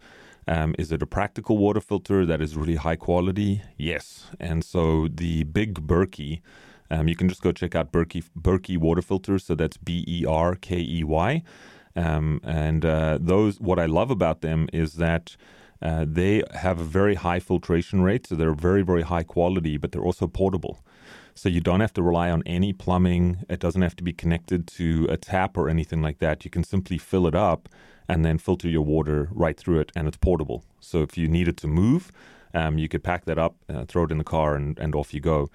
[0.49, 3.63] Um, is it a practical water filter that is really high quality?
[3.77, 4.27] Yes.
[4.41, 6.41] And so the big Berkey,
[6.91, 9.45] um, you can just go check out Berkey Berkey water filters.
[9.45, 11.43] So that's B E R K E Y.
[11.97, 15.37] Um, and uh, those, what I love about them is that
[15.83, 19.93] uh, they have a very high filtration rate, so they're very, very high quality, but
[19.93, 20.79] they're also portable.
[21.35, 23.45] So you don't have to rely on any plumbing.
[23.49, 26.45] It doesn't have to be connected to a tap or anything like that.
[26.45, 27.69] You can simply fill it up
[28.09, 30.65] and then filter your water right through it, and it's portable.
[30.81, 32.13] So if you needed to move,
[32.53, 35.15] um, you could pack that up, uh, throw it in the car, and, and off
[35.15, 35.49] you go.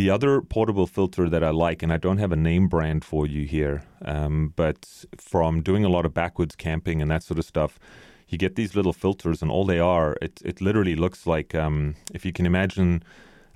[0.00, 3.26] The other portable filter that I like, and I don't have a name brand for
[3.26, 7.44] you here, um, but from doing a lot of backwoods camping and that sort of
[7.44, 7.78] stuff,
[8.26, 11.96] you get these little filters, and all they are, it, it literally looks like um,
[12.14, 13.02] if you can imagine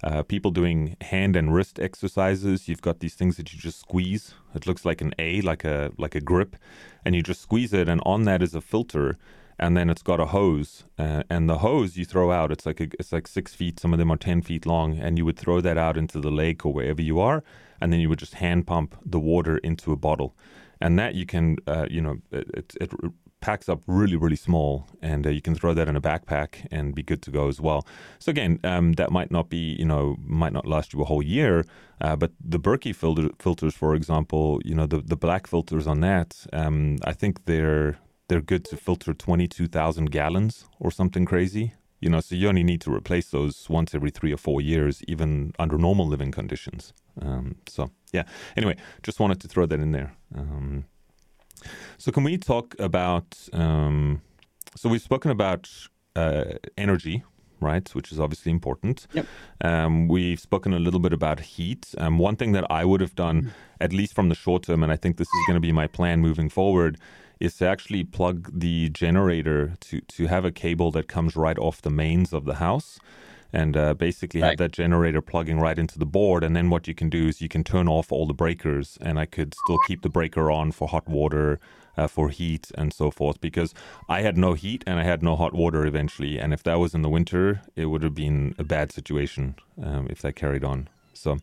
[0.02, 2.68] uh, people doing hand and wrist exercises.
[2.68, 4.34] You've got these things that you just squeeze.
[4.54, 6.56] It looks like an A, like a like a grip,
[7.06, 9.16] and you just squeeze it, and on that is a filter,
[9.58, 12.50] and then it's got a hose, uh, and the hose you throw out.
[12.50, 13.80] It's like a, it's like six feet.
[13.80, 16.30] Some of them are ten feet long, and you would throw that out into the
[16.30, 17.42] lake or wherever you are,
[17.80, 20.34] and then you would just hand pump the water into a bottle,
[20.80, 22.92] and that you can, uh, you know, it, it
[23.40, 26.94] packs up really, really small, and uh, you can throw that in a backpack and
[26.94, 27.86] be good to go as well.
[28.18, 31.22] So again, um, that might not be, you know, might not last you a whole
[31.22, 31.64] year,
[32.00, 36.00] uh, but the Berkey filter, filters, for example, you know, the the black filters on
[36.00, 37.98] that, um, I think they're
[38.28, 41.74] they're good to filter twenty two thousand gallons or something crazy.
[42.00, 45.02] You know, so you only need to replace those once every three or four years,
[45.08, 46.92] even under normal living conditions.
[47.20, 48.24] Um, so yeah.
[48.56, 50.12] Anyway, just wanted to throw that in there.
[50.34, 50.84] Um,
[51.98, 53.36] so, can we talk about?
[53.52, 54.22] Um,
[54.76, 55.70] so, we've spoken about
[56.16, 56.44] uh,
[56.76, 57.24] energy,
[57.60, 59.06] right, which is obviously important.
[59.12, 59.26] Yep.
[59.62, 61.94] Um, we've spoken a little bit about heat.
[61.98, 63.50] Um, one thing that I would have done, mm.
[63.80, 65.86] at least from the short term, and I think this is going to be my
[65.86, 66.98] plan moving forward,
[67.40, 71.82] is to actually plug the generator to to have a cable that comes right off
[71.82, 72.98] the mains of the house
[73.54, 74.48] and uh, basically right.
[74.48, 76.42] have that generator plugging right into the board.
[76.42, 79.18] And then what you can do is you can turn off all the breakers, and
[79.18, 81.60] I could still keep the breaker on for hot water,
[81.96, 83.40] uh, for heat, and so forth.
[83.40, 83.72] Because
[84.08, 86.94] I had no heat and I had no hot water eventually, and if that was
[86.94, 90.88] in the winter, it would have been a bad situation um, if that carried on.
[91.12, 91.38] So,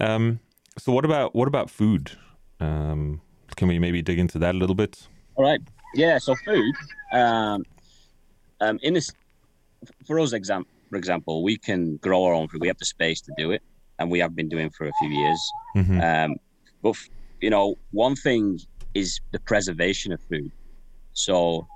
[0.00, 0.40] um,
[0.78, 2.12] so what about what about food?
[2.60, 3.20] Um,
[3.56, 5.06] can we maybe dig into that a little bit?
[5.36, 5.60] All right.
[5.94, 6.18] Yeah.
[6.18, 6.74] So food.
[7.12, 7.64] Um,
[8.60, 9.12] um, in this,
[10.06, 12.60] for us, example for example, we can grow our own food.
[12.60, 13.62] We have the space to do it,
[13.98, 15.52] and we have been doing for a few years.
[15.74, 16.00] Mm-hmm.
[16.02, 16.36] Um,
[16.82, 16.96] but
[17.40, 18.60] you know, one thing
[18.92, 20.52] is the preservation of food.
[21.14, 21.66] So,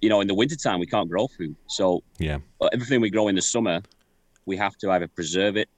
[0.00, 1.56] you know, in the wintertime, we can't grow food.
[1.66, 3.82] So, yeah, uh, everything we grow in the summer,
[4.46, 5.68] we have to either preserve it,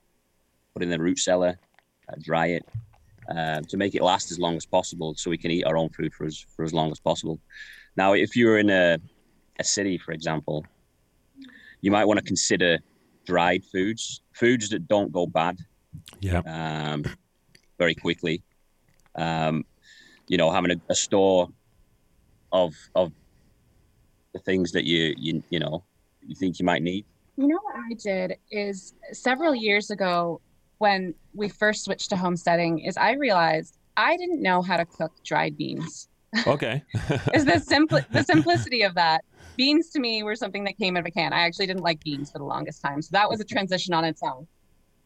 [0.74, 1.58] put it in the root cellar,
[2.10, 2.66] uh, dry it,
[3.34, 5.88] uh, to make it last as long as possible, so we can eat our own
[5.90, 7.38] food for as for as long as possible.
[7.96, 8.98] Now, if you're in a
[9.58, 10.64] a city, for example,
[11.80, 12.78] you might want to consider
[13.24, 15.58] dried foods, foods that don't go bad.
[16.20, 16.40] Yeah.
[16.40, 17.04] Um,
[17.78, 18.42] very quickly.
[19.14, 19.64] Um,
[20.28, 21.48] you know, having a, a, store
[22.52, 23.12] of of
[24.32, 25.84] the things that you you you know
[26.26, 27.04] you think you might need.
[27.36, 30.40] You know what I did is several years ago
[30.82, 35.12] when we first switched to homesteading is I realized I didn't know how to cook
[35.22, 36.08] dried beans.
[36.44, 36.82] Okay.
[37.34, 39.24] is the simple the simplicity of that
[39.56, 41.32] beans to me were something that came out of a can.
[41.32, 44.04] I actually didn't like beans for the longest time, so that was a transition on
[44.04, 44.48] its own.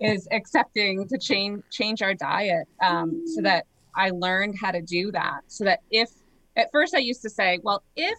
[0.01, 5.12] Is accepting to change change our diet um, so that I learned how to do
[5.12, 5.41] that.
[5.49, 6.09] So that if
[6.57, 8.18] at first I used to say, well, if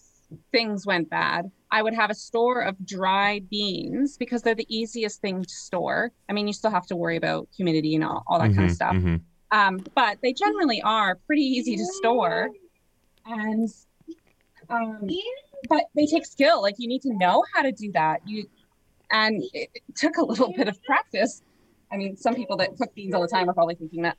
[0.51, 5.21] things went bad, I would have a store of dry beans because they're the easiest
[5.21, 6.11] thing to store.
[6.29, 8.69] I mean, you still have to worry about humidity and all, all that mm-hmm, kind
[8.69, 8.95] of stuff.
[8.95, 9.15] Mm-hmm.
[9.51, 12.49] Um, but they generally are pretty easy to store.
[13.25, 13.69] And
[14.69, 15.09] um,
[15.69, 16.61] but they take skill.
[16.61, 18.21] Like you need to know how to do that.
[18.25, 18.47] You
[19.11, 21.41] and it, it took a little bit of practice.
[21.91, 24.17] I mean, some people that cook beans all the time are probably thinking that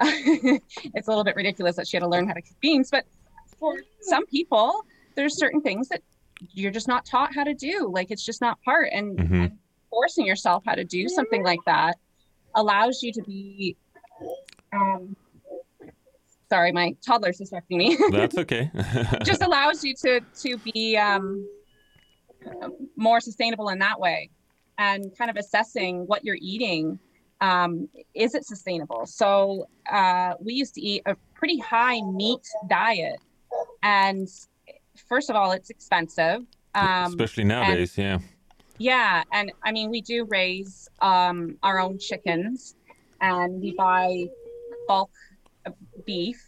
[0.00, 2.90] it's a little bit ridiculous that she had to learn how to cook beans.
[2.90, 3.04] But
[3.58, 4.84] for some people,
[5.14, 6.02] there's certain things that
[6.52, 7.90] you're just not taught how to do.
[7.92, 8.90] Like it's just not part.
[8.92, 9.34] And, mm-hmm.
[9.34, 9.58] and
[9.90, 11.96] forcing yourself how to do something like that
[12.54, 13.76] allows you to be
[14.72, 15.16] um,
[16.48, 17.98] sorry, my toddler's distracting me.
[18.10, 18.70] That's okay.
[19.24, 21.46] just allows you to to be um,
[22.96, 24.30] more sustainable in that way,
[24.78, 26.98] and kind of assessing what you're eating.
[27.40, 29.04] Um, is it sustainable?
[29.04, 33.18] So uh, we used to eat a pretty high meat diet,
[33.82, 34.28] and
[35.00, 36.42] first of all, it's expensive.
[36.74, 38.18] Um, Especially nowadays, yeah.
[38.78, 42.76] Yeah, and I mean we do raise um, our own chickens,
[43.20, 44.26] and we buy
[44.86, 45.10] bulk
[46.04, 46.42] beef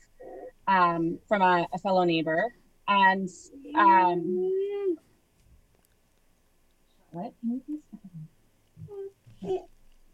[0.66, 2.52] um, from a, a, fellow neighbor,
[2.86, 3.28] and
[3.74, 4.96] um,
[7.12, 7.32] what?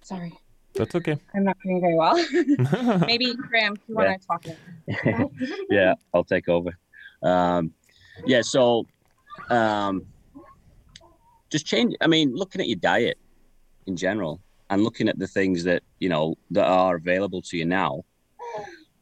[0.02, 0.32] Sorry.
[0.74, 1.16] That's okay.
[1.34, 2.16] I'm not doing very well.
[3.06, 4.44] Maybe Graham, you want to talk?
[5.70, 6.76] yeah, I'll take over.
[7.22, 7.72] Um,
[8.26, 8.86] yeah, so
[9.50, 10.06] um,
[11.50, 11.94] just change.
[12.00, 13.18] I mean, looking at your diet
[13.86, 14.40] in general
[14.70, 18.04] and looking at the things that you know that are available to you now.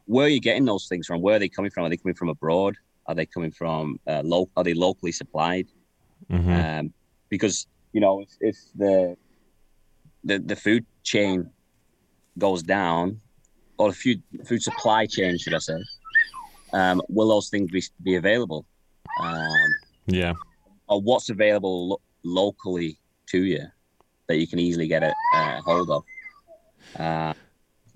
[0.05, 1.21] Where are you getting those things from?
[1.21, 1.85] Where are they coming from?
[1.85, 2.75] Are they coming from abroad?
[3.05, 4.51] Are they coming from uh, local?
[4.57, 5.67] Are they locally supplied?
[6.29, 6.51] Mm-hmm.
[6.51, 6.93] Um,
[7.29, 9.17] because you know, if, if the
[10.23, 11.49] the the food chain
[12.37, 13.21] goes down,
[13.77, 15.79] or the food food supply chain, should I say,
[16.73, 18.65] um, will those things be, be available?
[19.19, 19.75] Um,
[20.07, 20.33] yeah.
[20.87, 22.97] Or what's available lo- locally
[23.27, 23.65] to you
[24.27, 26.03] that you can easily get a, a hold of?
[26.97, 27.33] Uh,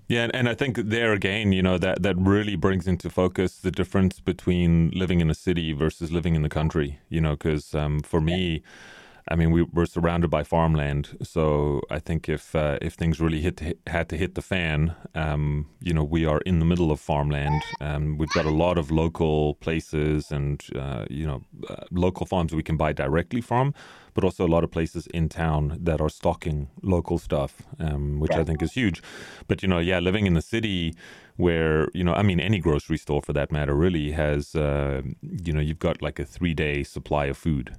[0.08, 3.58] yeah, and, and I think there again, you know, that, that really brings into focus
[3.58, 7.74] the difference between living in a city versus living in the country, you know, because
[7.74, 8.62] um, for me,
[9.30, 13.40] I mean, we were surrounded by farmland, so I think if uh, if things really
[13.40, 16.90] hit, hit, had to hit the fan, um, you know, we are in the middle
[16.90, 17.62] of farmland.
[17.80, 22.54] Um, we've got a lot of local places and uh, you know uh, local farms
[22.54, 23.74] we can buy directly from,
[24.14, 28.32] but also a lot of places in town that are stocking local stuff, um, which
[28.32, 29.02] I think is huge.
[29.46, 30.94] But you know, yeah, living in the city
[31.36, 35.52] where you know i mean any grocery store for that matter really has uh, you
[35.52, 37.76] know you've got like a three day supply of food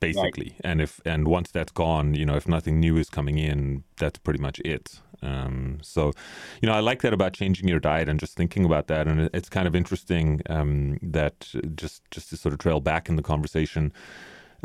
[0.00, 0.50] basically.
[0.50, 0.60] Right.
[0.64, 4.18] And if and once that's gone, you know, if nothing new is coming in, that's
[4.18, 5.00] pretty much it.
[5.22, 6.12] Um, so,
[6.62, 9.08] you know, I like that about changing your diet and just thinking about that.
[9.08, 13.16] And it's kind of interesting um, that just just to sort of trail back in
[13.16, 13.92] the conversation.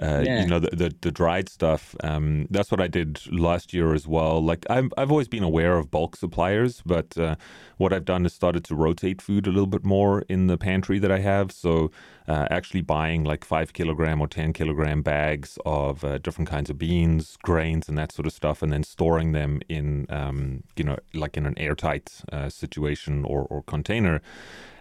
[0.02, 0.42] Uh, yeah.
[0.42, 1.96] You know the, the, the dried stuff.
[2.04, 4.44] Um, that's what I did last year as well.
[4.44, 7.36] Like I've I've always been aware of bulk suppliers, but uh,
[7.78, 10.98] what I've done is started to rotate food a little bit more in the pantry
[10.98, 11.52] that I have.
[11.52, 11.92] So
[12.28, 16.80] uh, actually buying like five kilogram or ten kilogram bags of uh, different kinds of
[16.80, 20.98] beans, grains, and that sort of stuff, and then storing them in um, you know
[21.14, 24.24] like in an airtight uh, situation or or container.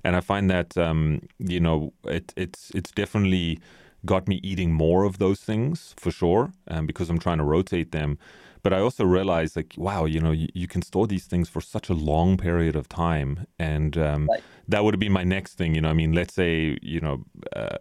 [0.04, 3.58] And I find that um, you know it it's it's definitely
[4.04, 7.92] got me eating more of those things for sure, um, because I'm trying to rotate
[7.92, 8.18] them.
[8.62, 11.60] But I also realized, like, wow, you know, you, you can store these things for
[11.60, 14.40] such a long period of time, and um, right.
[14.68, 15.74] that would have been my next thing.
[15.74, 17.24] You know, I mean, let's say, you know,
[17.56, 17.78] uh,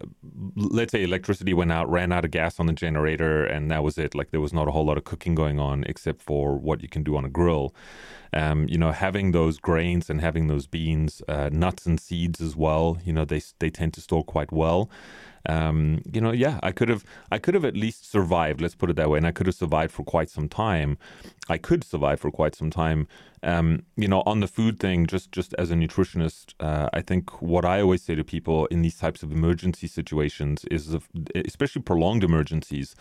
[0.56, 3.96] let's say electricity went out, ran out of gas on the generator, and that was
[3.96, 4.16] it.
[4.16, 6.88] Like, there was not a whole lot of cooking going on except for what you
[6.88, 7.72] can do on a grill.
[8.32, 12.56] Um, you know, having those grains and having those beans, uh, nuts and seeds as
[12.56, 12.98] well.
[13.04, 14.90] You know, they they tend to store quite well
[15.48, 18.60] um, you know, yeah, I could have, I could have at least survived.
[18.60, 20.98] Let's put it that way, and I could have survived for quite some time.
[21.48, 23.08] I could survive for quite some time.
[23.42, 27.42] Um, you know, on the food thing, just just as a nutritionist, uh, I think
[27.42, 30.96] what I always say to people in these types of emergency situations is,
[31.34, 32.94] especially prolonged emergencies,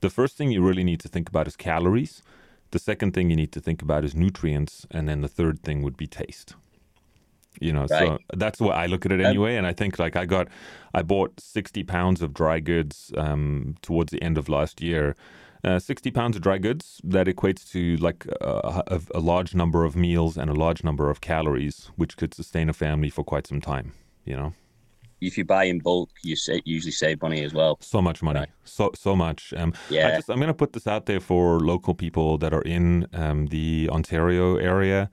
[0.00, 2.22] the first thing you really need to think about is calories.
[2.72, 5.82] The second thing you need to think about is nutrients, and then the third thing
[5.82, 6.54] would be taste
[7.60, 7.88] you know right.
[7.88, 10.48] so that's what i look at it anyway and i think like i got
[10.94, 15.14] i bought 60 pounds of dry goods um, towards the end of last year.
[15.64, 19.84] Uh, 60 pounds of dry goods that equates to like a, a, a, large number
[19.84, 23.48] of meals and a large number of calories which could sustain a family for quite
[23.48, 23.92] some time
[24.26, 24.52] you know?
[25.22, 27.78] If you buy in bulk you say, usually save money as well.
[27.80, 28.40] So much money.
[28.40, 28.48] Right.
[28.64, 29.54] so so much.
[29.56, 30.08] Um, yeah.
[30.08, 33.06] I just, i'm going to put this out there for local people that are in
[33.14, 35.10] um, the ontario area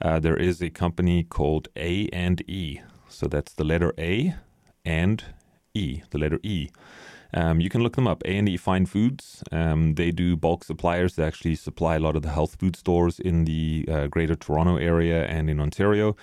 [0.00, 2.80] uh, there is a company called A and E.
[3.08, 4.34] So that's the letter A
[4.84, 5.24] and
[5.74, 6.68] E, the letter E.
[7.32, 8.22] Um, you can look them up.
[8.24, 9.42] A and E Fine Foods.
[9.50, 11.16] Um, they do bulk suppliers.
[11.16, 14.76] They actually supply a lot of the health food stores in the uh, Greater Toronto
[14.76, 16.16] area and in Ontario.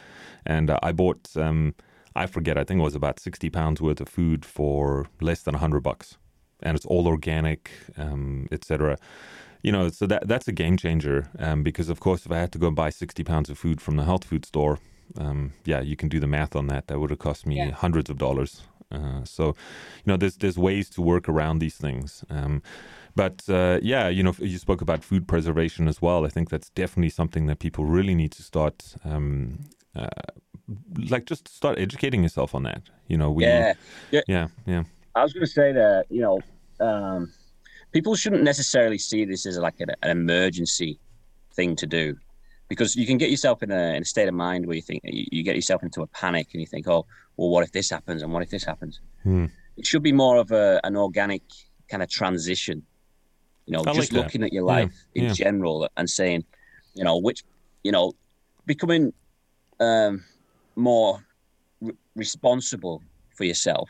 [0.46, 1.76] And uh, I bought, um,
[2.16, 5.56] I forget, I think it was about sixty pounds worth of food for less than
[5.56, 6.18] hundred bucks,
[6.64, 8.98] and it's all organic, um, etc
[9.64, 12.52] you know, so that that's a game changer um, because, of course, if I had
[12.54, 14.80] to go and buy 60 pounds of food from the health food store,
[15.18, 16.88] um, yeah, you can do the math on that.
[16.88, 17.72] That would have cost me yeah.
[17.72, 18.62] hundreds of dollars.
[18.92, 22.26] Uh, so, you know, there's there's ways to work around these things.
[22.30, 22.62] Um,
[23.16, 26.26] but uh, yeah, you know, you spoke about food preservation as well.
[26.26, 29.60] I think that's definitely something that people really need to start, um,
[29.96, 30.08] uh,
[31.10, 32.84] like, just start educating yourself on that.
[33.08, 33.74] You know, we, yeah,
[34.12, 34.48] yeah, yeah.
[34.66, 34.84] yeah.
[35.16, 36.40] I was going to say that, you know,
[36.80, 37.34] um,
[37.92, 41.00] people shouldn't necessarily see this as like an, an emergency
[41.54, 42.16] thing to do
[42.70, 45.02] because you can get yourself in a, in a state of mind where you think
[45.04, 47.90] you, you, get yourself into a panic and you think, oh, well, what if this
[47.90, 49.02] happens and what if this happens?
[49.24, 49.48] Hmm.
[49.76, 51.42] It should be more of a, an organic
[51.90, 52.84] kind of transition.
[53.66, 54.48] You know, I just like looking that.
[54.48, 55.34] at your Yeah, life in yeah.
[55.34, 56.46] general and saying,
[56.94, 57.44] you know, which,
[57.84, 58.14] you know,
[58.66, 59.12] becoming
[59.82, 60.24] um,
[60.76, 61.26] more
[61.82, 63.04] re- responsible
[63.36, 63.90] for yourself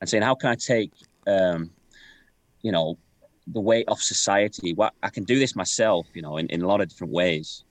[0.00, 0.92] and saying, how can I take,
[1.28, 1.70] um,
[2.62, 2.98] you know,
[3.46, 4.72] the weight off society?
[4.74, 7.64] What I can do this myself, you know, in, in a lot of different ways.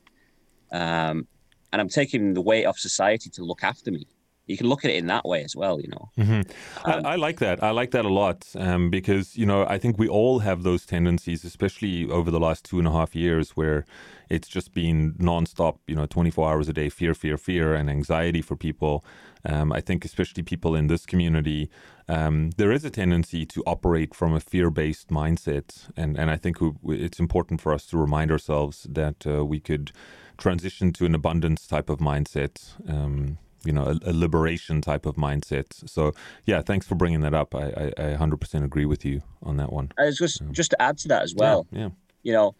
[0.71, 1.27] Um,
[1.71, 4.05] and I'm taking the weight off society to look after me.
[4.45, 6.09] You can look at it in that way as well, you know.
[6.17, 6.41] hmm
[6.83, 7.63] Um, I, I like that.
[7.63, 10.85] I like that a lot um, because you know I think we all have those
[10.85, 13.85] tendencies, especially over the last two and a half years, where
[14.29, 15.77] it's just been nonstop.
[15.87, 19.05] You know, twenty four hours a day, fear, fear, fear, and anxiety for people.
[19.45, 21.69] Um, I think especially people in this community,
[22.07, 26.37] um, there is a tendency to operate from a fear based mindset, and and I
[26.37, 29.91] think it's important for us to remind ourselves that uh, we could
[30.37, 32.73] transition to an abundance type of mindset.
[32.89, 35.65] Um, you know, a, a liberation type of mindset.
[35.89, 36.13] So,
[36.45, 37.55] yeah, thanks for bringing that up.
[37.55, 39.91] I, I, I 100% agree with you on that one.
[39.99, 41.67] I was just just to add to that as well.
[41.71, 41.89] yeah,
[42.23, 42.55] You know,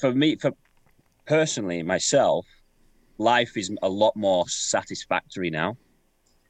[0.00, 0.52] for me, for
[1.26, 2.46] personally myself,
[3.18, 5.76] life is a lot more satisfactory now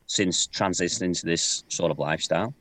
[0.07, 2.55] since transitioning to this sort of lifestyle.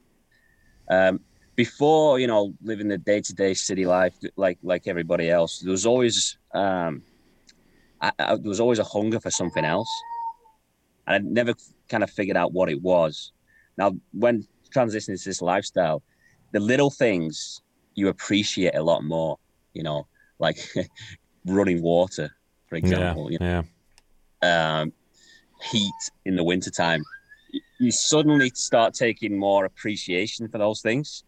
[0.90, 1.20] Um,
[1.56, 5.72] before, you know, living the day to day city life like like everybody else, there
[5.72, 7.04] was always um,
[8.02, 9.90] I, I, there was always a hunger for something else,
[11.08, 11.54] and I never
[11.90, 13.32] kind of figured out what it was.
[13.78, 14.46] Now, when
[14.76, 16.02] transitioning to this lifestyle,
[16.52, 17.62] the little things
[17.96, 19.38] you appreciate a lot more.
[19.74, 20.08] You know,
[20.40, 20.58] like
[21.46, 22.30] running water,
[22.68, 23.32] for example.
[23.32, 23.64] you yeah,
[24.44, 24.80] yeah.
[24.80, 24.94] um,
[25.72, 25.92] heat
[26.26, 27.04] in the wintertime,
[27.80, 31.24] you suddenly start taking more appreciation for those things.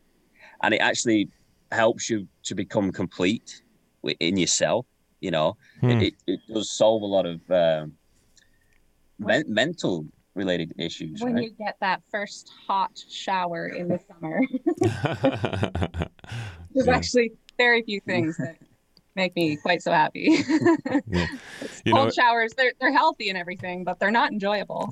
[0.63, 1.29] And it actually
[1.71, 3.61] helps you to become complete
[4.19, 4.85] in yourself.
[5.21, 5.91] You know, Hmm.
[5.91, 7.93] it, it, it does solve a lot of um,
[9.19, 11.21] men- mental related issues.
[11.21, 11.43] when right?
[11.45, 14.41] you get that first hot shower in the summer.
[16.73, 16.95] There's Yeah.
[16.95, 18.57] actually very few things that
[19.15, 20.37] make me quite so happy.
[21.07, 21.27] Yeah.
[21.85, 24.89] You Cold know- showers, they're they're healthy and everything, but they're not enjoyable.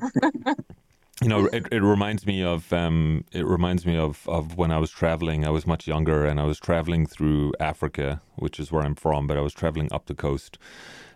[1.21, 4.79] you know it, it reminds me of um, it reminds me of, of when i
[4.79, 8.81] was traveling i was much younger and i was traveling through africa which is where
[8.83, 10.57] i'm from but i was traveling up the coast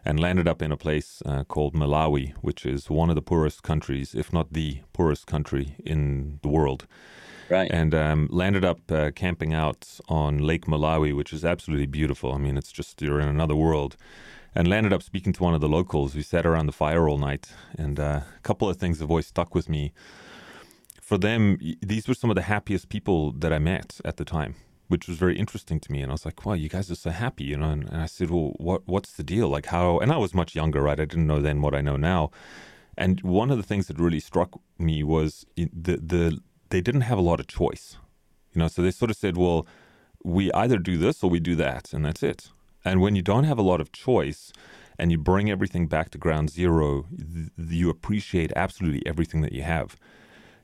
[0.07, 3.59] and landed up in a place uh, called malawi which is one of the poorest
[3.61, 6.87] countries if not the poorest country in the world
[7.49, 7.69] right.
[7.71, 12.33] and um, landed up uh, camping out on Lake Malawi, which is absolutely beautiful.
[12.33, 13.95] I mean, it's just you're in another world.
[14.55, 16.15] And landed up speaking to one of the locals.
[16.15, 19.27] We sat around the fire all night, and uh, a couple of things have always
[19.27, 19.93] stuck with me.
[20.99, 24.55] For them, these were some of the happiest people that I met at the time,
[24.87, 26.01] which was very interesting to me.
[26.01, 27.69] And I was like, "Wow, you guys are so happy," you know.
[27.69, 29.49] And, and I said, "Well, what what's the deal?
[29.49, 30.99] Like how?" And I was much younger, right?
[30.99, 32.31] I didn't know then what I know now.
[32.97, 37.17] And one of the things that really struck me was the the they didn't have
[37.17, 37.97] a lot of choice.
[38.53, 39.67] You know, so they sort of said, well,
[40.23, 42.49] we either do this or we do that, and that's it.
[42.83, 44.51] And when you don't have a lot of choice
[44.97, 49.63] and you bring everything back to ground zero, th- you appreciate absolutely everything that you
[49.63, 49.95] have.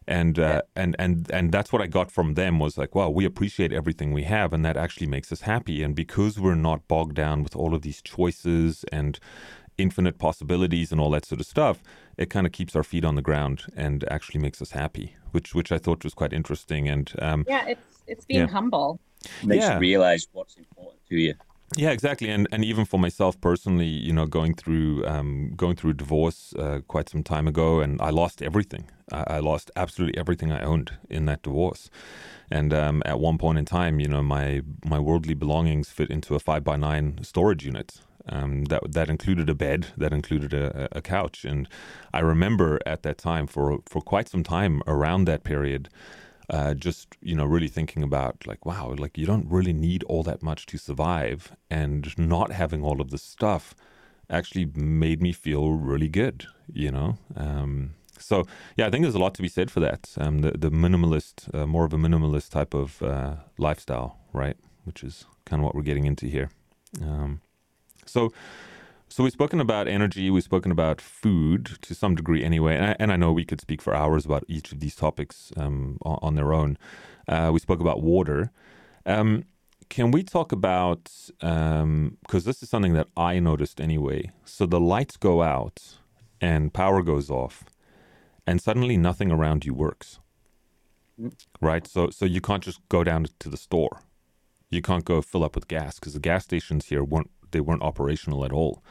[0.07, 3.25] And uh, and and and that's what I got from them was like, wow, we
[3.25, 5.83] appreciate everything we have, and that actually makes us happy.
[5.83, 9.19] And because we're not bogged down with all of these choices and
[9.77, 11.83] infinite possibilities and all that sort of stuff,
[12.17, 15.55] it kind of keeps our feet on the ground and actually makes us happy, which
[15.55, 16.89] which I thought was quite interesting.
[16.89, 18.47] And um, yeah, it's it's being Yeah.
[18.47, 18.99] humble.
[19.41, 19.75] Makes yeah.
[19.75, 21.35] you realize what's important to you.
[21.75, 25.93] Yeah, exactly, and and even for myself personally, you know, going through um, going through
[25.93, 28.89] divorce uh, quite some time ago, and I lost everything.
[29.11, 31.89] I, I lost absolutely everything I owned in that divorce,
[32.51, 36.35] and um, at one point in time, you know, my my worldly belongings fit into
[36.35, 38.01] a five by nine storage unit.
[38.29, 41.67] Um, that that included a bed, that included a, a couch, and
[42.13, 45.89] I remember at that time for for quite some time around that period,
[46.53, 50.23] uh, just you know really thinking about like wow like you don't really need all
[50.23, 53.73] that much to survive and not having all of this stuff
[54.29, 57.17] actually made me feel really good you know?
[57.35, 58.45] Um, so
[58.77, 60.01] yeah i think there's a lot to be said for that.
[60.17, 64.57] Um, the, the minimalist uh, more of a minimalist type of uh, lifestyle right?
[64.83, 66.49] Which is kind of what we're getting into here.
[67.01, 67.41] Um,
[68.05, 68.33] so
[69.13, 72.95] so we've spoken about energy, we've spoken about food to some degree anyway, and I,
[72.97, 76.17] and I know we could speak for hours about each of these topics um, on,
[76.23, 76.79] on their own.
[77.27, 78.49] Uh, we spoke about water.
[79.05, 79.43] Um,
[79.87, 84.31] can we talk about, because this is something that I noticed anyway.
[84.45, 85.99] So the lights go out
[86.41, 87.65] and power goes off,
[88.47, 90.17] and suddenly nothing around you works.
[91.61, 91.85] Right?
[91.85, 94.01] So, so you can't just go down to the store.
[94.71, 97.81] You can't go fill up with gas because the gas stations here weren't they weren't
[97.81, 98.83] operational at all.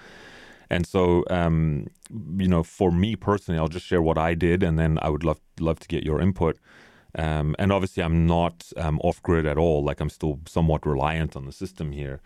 [0.71, 1.89] And so, um,
[2.39, 5.23] you know, for me personally, I'll just share what I did, and then I would
[5.23, 6.59] love love to get your input.
[7.15, 9.85] Um, and obviously, I'm not um, off grid at all.
[9.85, 12.23] Like I'm still somewhat reliant on the system here.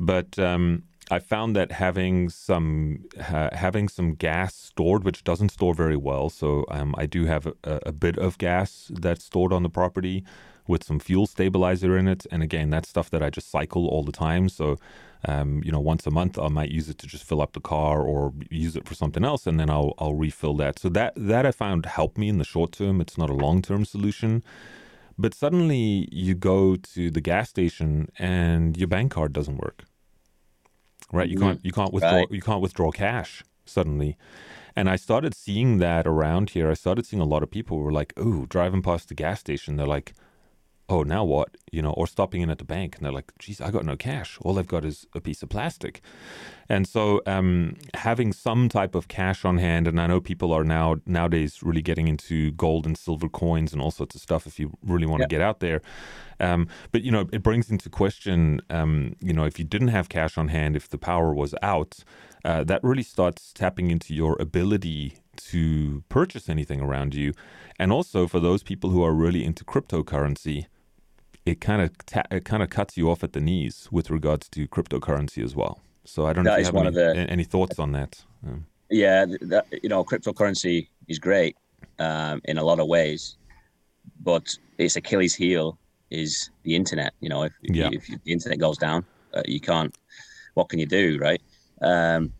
[0.00, 5.96] But um, I found that having some having some gas stored, which doesn't store very
[5.96, 9.68] well, so um, I do have a, a, bit of gas that's stored on the
[9.68, 10.24] property
[10.66, 12.26] with some fuel stabilizer in it.
[12.30, 14.48] And again, that's stuff that I just cycle all the time.
[14.48, 14.78] So,
[15.26, 17.60] um, you know, once a month I might use it to just fill up the
[17.60, 20.78] car or use it for something else, and then I'll I'll refill that.
[20.78, 23.00] So that that I found helped me in the short term.
[23.00, 24.42] It's not a long term solution.
[25.18, 29.84] But suddenly you go to the gas station and your bank card doesn't work
[31.12, 31.28] right?
[31.28, 32.30] You can't you can't withdraw right.
[32.30, 34.16] you can't withdraw cash suddenly.
[34.74, 36.70] And I started seeing that around here.
[36.70, 39.40] I started seeing a lot of people who were like, "Oh, driving past the gas
[39.40, 40.14] station, they're like,
[40.92, 41.56] oh, now what?
[41.70, 43.96] You know, or stopping in at the bank and they're like, geez, I got no
[43.96, 44.38] cash.
[44.42, 46.02] All I've got is a piece of plastic.
[46.68, 50.64] And so um, having some type of cash on hand, and I know people are
[50.64, 54.60] now nowadays really getting into gold and silver coins and all sorts of stuff if
[54.60, 55.80] you really want to get out there.
[56.38, 60.08] Um, but, you know, it brings into question, um, you know, if you didn't have
[60.08, 62.04] cash on hand, if the power was out,
[62.44, 67.32] uh, that really starts tapping into your ability to purchase anything around you.
[67.78, 70.66] And also for those people who are really into cryptocurrency,
[71.44, 74.48] it kind of ta- it kind of cuts you off at the knees with regards
[74.50, 75.80] to cryptocurrency as well.
[76.04, 78.22] So I don't know if you have any, the, any, thoughts on that.
[78.46, 81.56] Um, yeah, that, you know, cryptocurrency is great
[81.98, 83.36] um, in a lot of ways,
[84.20, 85.78] but its Achilles heel
[86.10, 87.14] is the internet.
[87.20, 87.90] You know, if, if, yeah.
[87.90, 89.96] you, if the internet goes down, uh, you can't.
[90.54, 91.40] What can you do, right?
[91.80, 92.32] Um,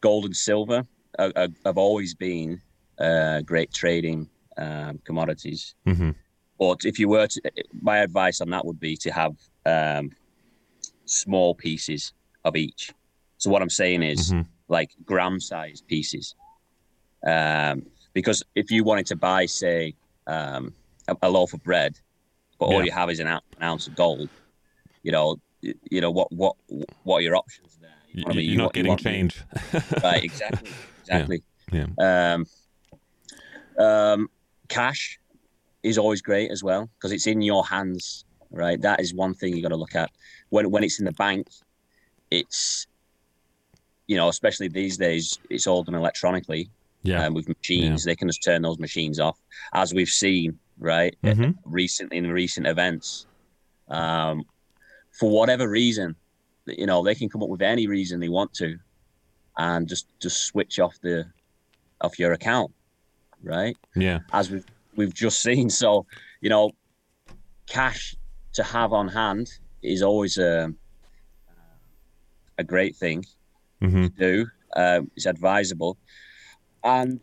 [0.00, 0.84] gold and silver
[1.18, 2.60] are, are, have always been
[2.98, 5.74] uh, great trading um, commodities.
[5.86, 6.10] Mm-hmm.
[6.60, 7.40] But if you were to,
[7.80, 9.34] my advice on that would be to have
[9.64, 10.10] um,
[11.06, 12.12] small pieces
[12.44, 12.92] of each.
[13.38, 14.42] So what I'm saying is mm-hmm.
[14.68, 16.34] like gram size pieces.
[17.26, 19.94] Um, because if you wanted to buy, say,
[20.26, 20.74] um,
[21.08, 21.98] a, a, loaf of bread,
[22.58, 22.74] but yeah.
[22.74, 24.28] all you have is an, an, ounce of gold,
[25.02, 26.56] you know, you know what what
[27.04, 27.90] what are your options there?
[28.12, 29.42] You You're you, not getting change.
[30.02, 31.42] right, exactly, exactly.
[31.72, 31.86] Yeah.
[31.98, 32.34] yeah.
[32.34, 32.46] Um,
[33.82, 34.30] um,
[34.68, 35.20] cash
[35.82, 38.80] is always great as well because it's in your hands, right?
[38.80, 40.10] That is one thing you got to look at.
[40.50, 41.48] When when it's in the bank,
[42.30, 42.86] it's
[44.06, 46.68] you know, especially these days, it's all done electronically.
[47.02, 48.10] Yeah, um, with machines, yeah.
[48.10, 49.38] they can just turn those machines off,
[49.72, 51.16] as we've seen, right?
[51.24, 51.52] Mm-hmm.
[51.64, 53.26] Recently in recent events,
[53.88, 54.44] um,
[55.18, 56.14] for whatever reason,
[56.66, 58.76] you know, they can come up with any reason they want to,
[59.56, 61.24] and just just switch off the
[62.02, 62.70] off your account,
[63.42, 63.76] right?
[63.96, 64.66] Yeah, as we've
[65.00, 65.70] we've just seen.
[65.70, 66.06] So,
[66.42, 66.70] you know,
[67.66, 68.14] cash
[68.52, 69.50] to have on hand
[69.82, 70.72] is always a
[72.58, 73.24] a great thing
[73.82, 74.04] mm-hmm.
[74.04, 74.46] to do.
[74.76, 75.96] Uh, it's advisable,
[76.84, 77.20] and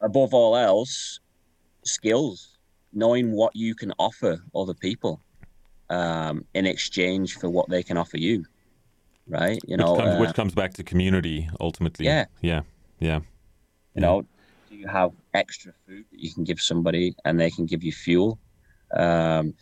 [0.00, 1.20] above all else,
[1.84, 2.58] skills,
[2.92, 5.20] knowing what you can offer other people
[5.88, 8.44] um, in exchange for what they can offer you.
[9.28, 12.06] Right, you know, which comes, uh, which comes back to community ultimately.
[12.06, 12.62] Yeah, yeah,
[12.98, 13.20] yeah.
[13.94, 14.26] You know,
[14.72, 17.92] do you have extra food that you can give somebody and they can give you
[17.92, 18.38] fuel?
[18.96, 19.54] Um,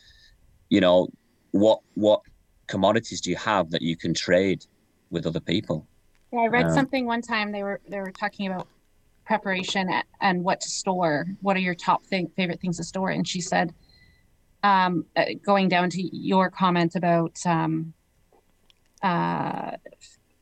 [0.69, 1.09] you know,
[1.51, 2.21] what what
[2.69, 4.65] commodities do you have that you can trade
[5.11, 5.87] with other people?
[6.33, 7.51] Yeah, I read um, something one time.
[7.51, 8.69] They were they were talking about
[9.27, 9.91] preparation
[10.21, 11.27] and what to store.
[11.41, 13.11] What are your top thing, favorite things to store?
[13.11, 13.75] And she said,
[14.63, 17.95] um, uh, going down to your comment about um,
[19.03, 19.73] uh,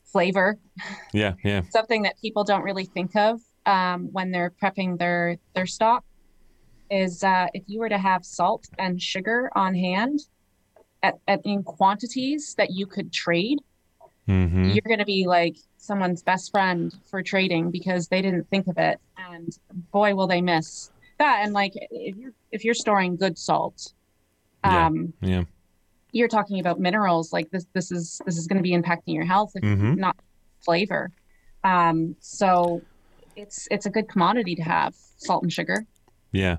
[0.04, 0.58] flavor.
[1.14, 1.62] Yeah, yeah.
[1.70, 6.04] Something that people don't really think of um, when they're prepping their their stock
[6.90, 10.20] is uh, if you were to have salt and sugar on hand
[11.02, 13.58] at, at in quantities that you could trade,
[14.26, 14.70] mm-hmm.
[14.70, 18.78] you're going to be like someone's best friend for trading because they didn't think of
[18.78, 18.98] it,
[19.30, 19.58] and
[19.92, 21.40] boy, will they miss that.
[21.42, 23.92] And like if you're if you're storing good salt,
[24.64, 25.42] um, yeah, yeah.
[26.12, 27.34] you're talking about minerals.
[27.34, 29.94] Like this, this is this is going to be impacting your health, if mm-hmm.
[29.96, 30.16] not
[30.60, 31.10] flavor.
[31.64, 32.80] Um, so
[33.38, 35.86] it's it's a good commodity to have salt and sugar.
[36.30, 36.58] Yeah,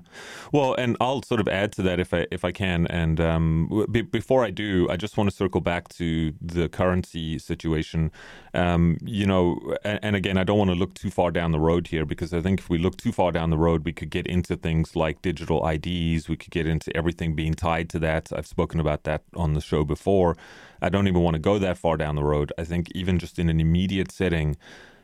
[0.52, 2.88] well, and I'll sort of add to that if I if I can.
[2.88, 7.38] And um, b- before I do, I just want to circle back to the currency
[7.38, 8.10] situation.
[8.52, 11.60] Um, you know, and, and, again, I don't want to look too far down the
[11.60, 14.10] road here because I think if we look too far down the road, we could
[14.10, 16.28] get into things like digital IDs.
[16.28, 18.32] We could get into everything being tied to that.
[18.34, 20.36] I've spoken about that on the show before.
[20.82, 22.52] I don't even want to go that far down the road.
[22.58, 24.56] I think even just in an immediate setting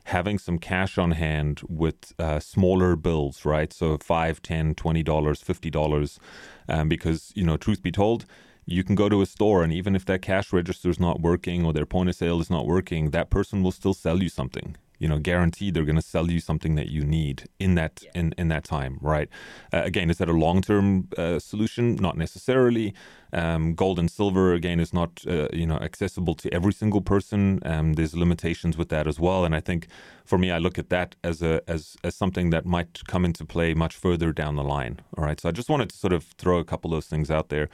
[0.06, 3.72] having some cash on hand with uh, smaller bills, right?
[3.72, 6.20] So five, ten, twenty dollars, fifty dollars,
[6.68, 8.24] um, because you know, truth be told,
[8.66, 11.64] you can go to a store and even if that cash register is not working
[11.64, 14.76] or their point of sale is not working, that person will still sell you something.
[14.98, 18.10] You know guaranteed they're going to sell you something that you need in that Yeah.
[18.20, 19.28] in in that time right?
[19.72, 21.96] Uh, again is that a long-term uh, solution?
[21.96, 22.94] Not necessarily.
[23.32, 27.60] Um, gold and silver again is not uh, you know accessible to every single person.
[27.64, 29.44] Um, there's limitations with that as well.
[29.44, 29.86] And i think
[30.24, 33.44] for me i look at that as a as as something that might come into
[33.44, 35.40] play much further down the line all right?
[35.40, 37.68] So i just wanted to sort of throw a couple of those things out there.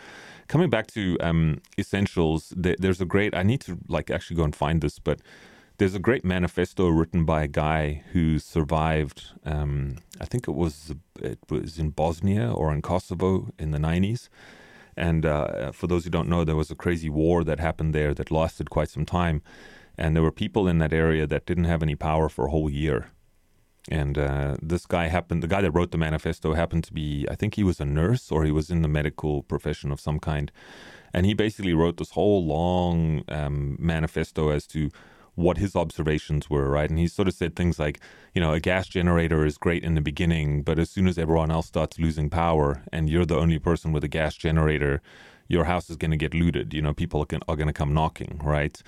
[0.49, 4.45] Coming back to um, essentials th- there's a great i need to like actually go
[4.45, 5.21] and find this but
[5.83, 9.33] there's a great manifesto written by a guy who survived.
[9.45, 14.29] Um, I think it was it was in Bosnia or in Kosovo in the 90s.
[14.97, 18.15] And uh, for those who don't know, there was a crazy war that happened there
[18.15, 19.43] that lasted quite some time.
[19.99, 22.71] And there were people in that area that didn't have any power for a whole
[22.71, 23.11] year.
[23.89, 27.35] And uh, this guy happened, the guy that wrote the manifesto happened to be, I
[27.35, 30.53] think he was a nurse or he was in the medical profession of some kind.
[31.13, 34.93] And he basically wrote this whole long um, manifesto as to
[35.35, 36.91] what his observations were, right?
[36.91, 38.01] And he sort of said things like,
[38.35, 41.51] you know, a gas generator is great in the beginning, but as soon as everyone
[41.51, 45.01] else starts losing power and you're the only person with a gas generator,
[45.49, 46.75] your house is going to get looted.
[46.75, 48.83] You know, people are going, to come knocking, right?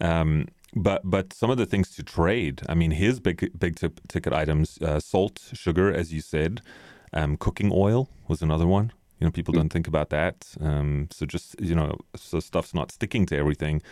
[0.00, 4.00] Um, but but some of the things to trade, I mean, his big big tip,
[4.06, 6.60] ticket items: uh, salt, sugar, as you said,
[7.12, 8.92] um, cooking oil was another one.
[9.18, 10.46] You know, people don't think about that.
[10.60, 13.82] Um, so just you know, so stuff's not sticking to everything.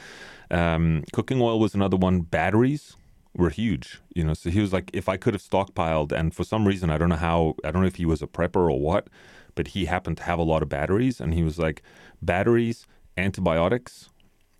[0.51, 2.20] Um, cooking oil was another one.
[2.20, 2.97] Batteries
[3.37, 4.01] were huge.
[4.14, 6.91] You know, so he was like, if I could have stockpiled, and for some reason,
[6.91, 9.09] I don't know how, I don't know if he was a prepper or what,
[9.55, 11.83] but he happened to have a lot of batteries, and he was like,
[12.22, 14.09] batteries, antibiotics.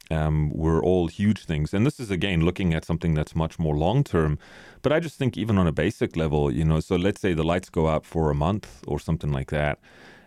[0.09, 1.75] Um, were all huge things.
[1.75, 4.39] And this is again looking at something that's much more long term.
[4.83, 7.43] But I just think, even on a basic level, you know, so let's say the
[7.43, 9.81] lights go out for a month or something like that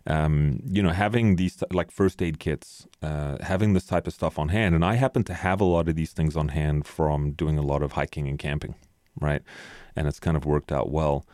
[0.10, 4.40] um, you know, having these like first aid kits, uh, having this type of stuff
[4.40, 4.76] on hand.
[4.76, 7.64] And I happen to have a lot of these things on hand from doing a
[7.64, 8.76] lot of hiking and camping,
[9.22, 9.44] right?
[9.96, 11.26] And it's kind of worked out well.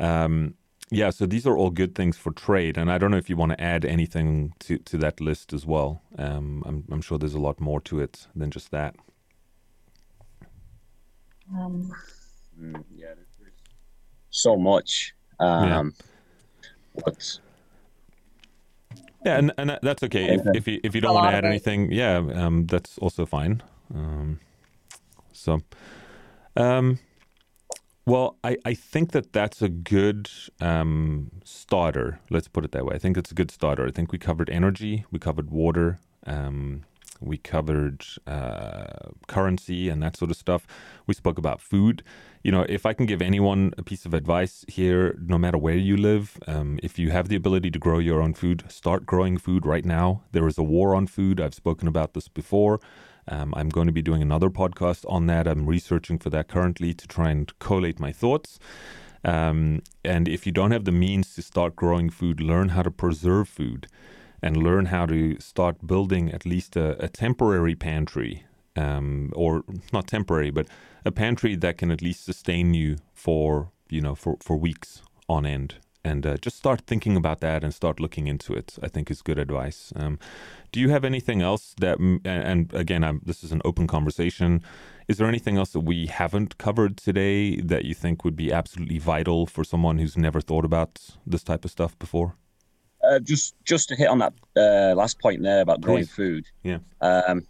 [0.00, 0.56] Um,
[0.90, 2.78] yeah, so these are all good things for trade.
[2.78, 5.66] And I don't know if you want to add anything to, to that list as
[5.66, 6.02] well.
[6.18, 8.96] Um, I'm, I'm sure there's a lot more to it than just that.
[11.54, 11.92] Um,
[12.60, 13.28] Mm, yeah, there's
[14.30, 15.14] so much.
[15.40, 15.94] Um,
[17.04, 17.40] But
[19.24, 20.34] Yeah, and, and that's okay.
[20.34, 23.62] If, if you if you don't want to add anything, yeah, um, that's also fine.
[23.94, 24.40] Um,
[25.32, 25.62] so,
[26.56, 26.98] um,
[28.06, 30.28] well, I, I think that that's a good
[30.60, 32.20] um, starter.
[32.28, 32.94] Let's put it that way.
[32.94, 33.86] I think it's a good starter.
[33.86, 36.84] I think we covered energy, we covered water, um,
[37.24, 40.66] we covered uh, currency and that sort of stuff.
[41.06, 42.02] We spoke about food.
[42.42, 45.76] You know, if I can give anyone a piece of advice here, no matter where
[45.76, 49.38] you live, um, if you have the ability to grow your own food, start growing
[49.38, 50.22] food right now.
[50.32, 51.40] There is a war on food.
[51.40, 52.80] I've spoken about this before.
[53.26, 55.48] Um, I'm going to be doing another podcast on that.
[55.48, 58.58] I'm researching for that currently to try and collate my thoughts.
[59.24, 62.90] Um, and if you don't have the means to start growing food, learn how to
[62.90, 63.86] preserve food
[64.44, 68.44] and learn how to start building at least a, a temporary pantry,
[68.76, 70.66] um, or not temporary, but
[71.06, 75.46] a pantry that can at least sustain you for you know for, for weeks on
[75.46, 75.76] end.
[76.06, 78.76] And uh, just start thinking about that and start looking into it.
[78.82, 79.90] I think is good advice.
[79.96, 80.18] Um,
[80.72, 81.98] do you have anything else that?
[81.98, 84.62] And, and again, I'm, this is an open conversation.
[85.08, 88.98] Is there anything else that we haven't covered today that you think would be absolutely
[88.98, 92.36] vital for someone who's never thought about this type of stuff before?
[93.08, 96.10] Uh, just just to hit on that uh, last point there about growing Please.
[96.12, 96.44] food.
[96.62, 96.78] Yeah.
[97.00, 97.46] Um,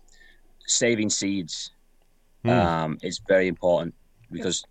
[0.67, 1.71] saving seeds
[2.43, 2.51] Hmm.
[2.51, 3.95] um, is very important
[4.31, 4.65] because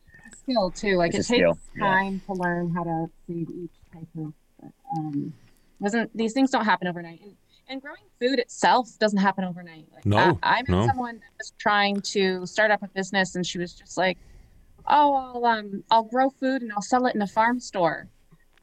[0.44, 0.96] skill too.
[0.98, 1.84] Like It's it a skill, takes yeah.
[1.86, 4.34] time to learn how to seed each type of.
[4.98, 5.34] Um,
[5.82, 7.20] doesn't these things don't happen overnight?
[7.22, 7.36] And,
[7.68, 9.88] and growing food itself doesn't happen overnight.
[9.94, 10.88] Like, No, I, I met no.
[10.88, 14.18] someone that was trying to start up a business, and she was just like,
[14.86, 18.08] "Oh, I'll um, I'll grow food and I'll sell it in a farm store."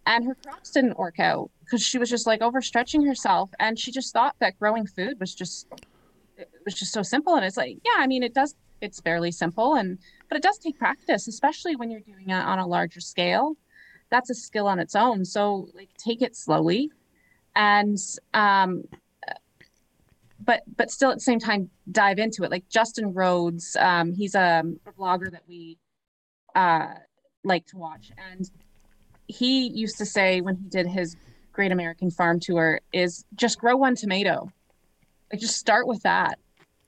[0.07, 3.93] And her crops didn't work out because she was just like overstretching herself, and she
[3.93, 5.69] just thought that growing food was just
[6.37, 7.35] it was just so simple.
[7.35, 8.55] And it's like, yeah, I mean, it does.
[8.81, 9.99] It's fairly simple, and
[10.29, 13.57] but it does take practice, especially when you're doing it on a larger scale.
[14.11, 15.25] That's a skill on its own.
[15.25, 16.91] So like take it slowly,
[17.55, 17.99] and
[18.33, 18.85] um,
[20.43, 22.51] but but still at the same time dive into it.
[22.51, 24.63] Like Justin Rhodes, um, he's a,
[24.99, 25.79] blogger that we
[26.55, 26.95] uh,
[27.45, 28.51] like to watch, and
[29.31, 31.17] he used to say when he did his
[31.53, 34.51] Great American Farm Tour is just grow one tomato,
[35.33, 36.39] like just start with that,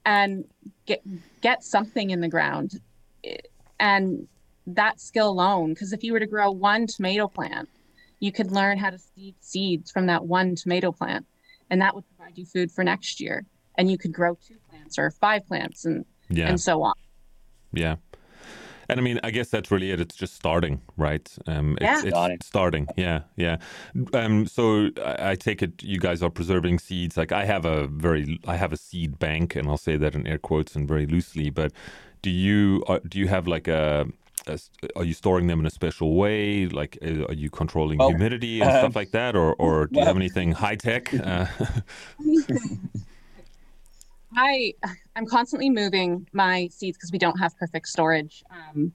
[0.04, 0.44] and
[0.86, 1.02] get
[1.40, 2.80] get something in the ground,
[3.78, 4.26] and
[4.66, 5.70] that skill alone.
[5.70, 7.68] Because if you were to grow one tomato plant,
[8.20, 11.26] you could learn how to seed seeds from that one tomato plant,
[11.70, 13.44] and that would provide you food for next year.
[13.76, 16.48] And you could grow two plants or five plants, and Yeah.
[16.48, 16.94] and so on.
[17.72, 17.96] Yeah.
[18.88, 20.00] And I mean, I guess that's really it.
[20.00, 21.30] It's just starting, right?
[21.46, 22.08] Um, it's, Yeah.
[22.08, 22.40] it's Starting.
[22.40, 22.88] starting.
[22.96, 23.56] Yeah, yeah.
[24.14, 27.16] Um, so I, I take it you guys are preserving seeds.
[27.16, 30.26] Like I have a very, I have a seed bank, and I'll say that in
[30.26, 31.50] air quotes and very loosely.
[31.50, 31.72] But
[32.22, 34.06] do you uh, do you have like a?
[34.96, 36.66] are you storing them in a special way?
[36.66, 40.00] Like, uh, are you controlling Well, humidity and um, stuff like that, or or do
[40.00, 41.14] you have anything high tech?
[41.14, 41.46] Uh,
[44.36, 44.74] I
[45.16, 48.42] I'm constantly moving my seeds because we don't have perfect storage.
[48.50, 48.92] Um,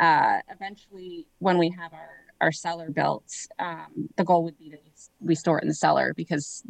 [0.00, 2.10] uh, eventually, when we have our
[2.40, 4.80] our cellar built, um, the goal would be that
[5.20, 6.62] we, store it in the cellar because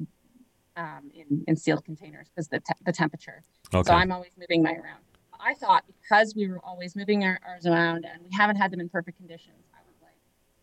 [0.77, 3.43] um, in in sealed containers because the te- the temperature.
[3.75, 3.87] okay.
[3.87, 5.03] So I'm always moving mine around.
[5.41, 8.81] I thought because we were always moving our, ours around and we haven't had them
[8.81, 10.19] in perfect conditions, I was like,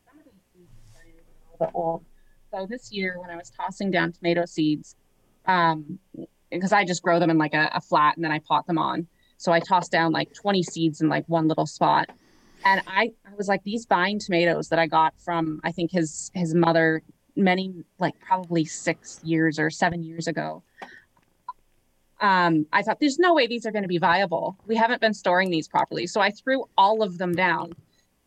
[0.05, 2.05] some of these seeds are starting to get a little bit old.
[2.51, 4.95] So this year, when I was tossing down tomato seeds,
[5.45, 5.99] um,
[6.51, 8.77] because I just grow them in like a, a flat and then I pot them
[8.77, 9.07] on.
[9.37, 12.09] So I tossed down like 20 seeds in like one little spot.
[12.63, 16.31] And I, I was like, these vine tomatoes that I got from, I think his,
[16.33, 17.03] his mother
[17.35, 20.63] many, like probably six years or seven years ago.
[22.21, 24.57] Um, I thought there's no way these are going to be viable.
[24.65, 26.07] We haven't been storing these properly.
[26.07, 27.73] So I threw all of them down.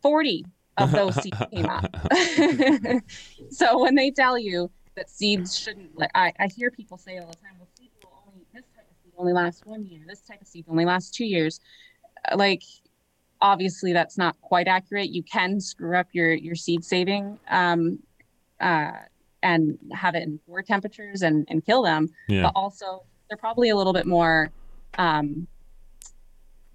[0.01, 0.45] 40
[0.77, 1.95] of those seeds came up.
[3.49, 7.27] so when they tell you that seeds shouldn't, like I, I hear people say all
[7.27, 10.21] the time, well, seeds will only this type of seed only lasts one year, this
[10.21, 11.59] type of seed only lasts two years.
[12.31, 12.63] Uh, Like
[13.41, 15.09] obviously that's not quite accurate.
[15.09, 17.99] You can screw up your your seed saving um,
[18.59, 18.91] uh,
[19.43, 22.07] and have it in poor temperatures and, and kill them.
[22.27, 22.43] yeah.
[22.43, 24.49] But also they're probably a little bit more
[24.97, 25.47] um,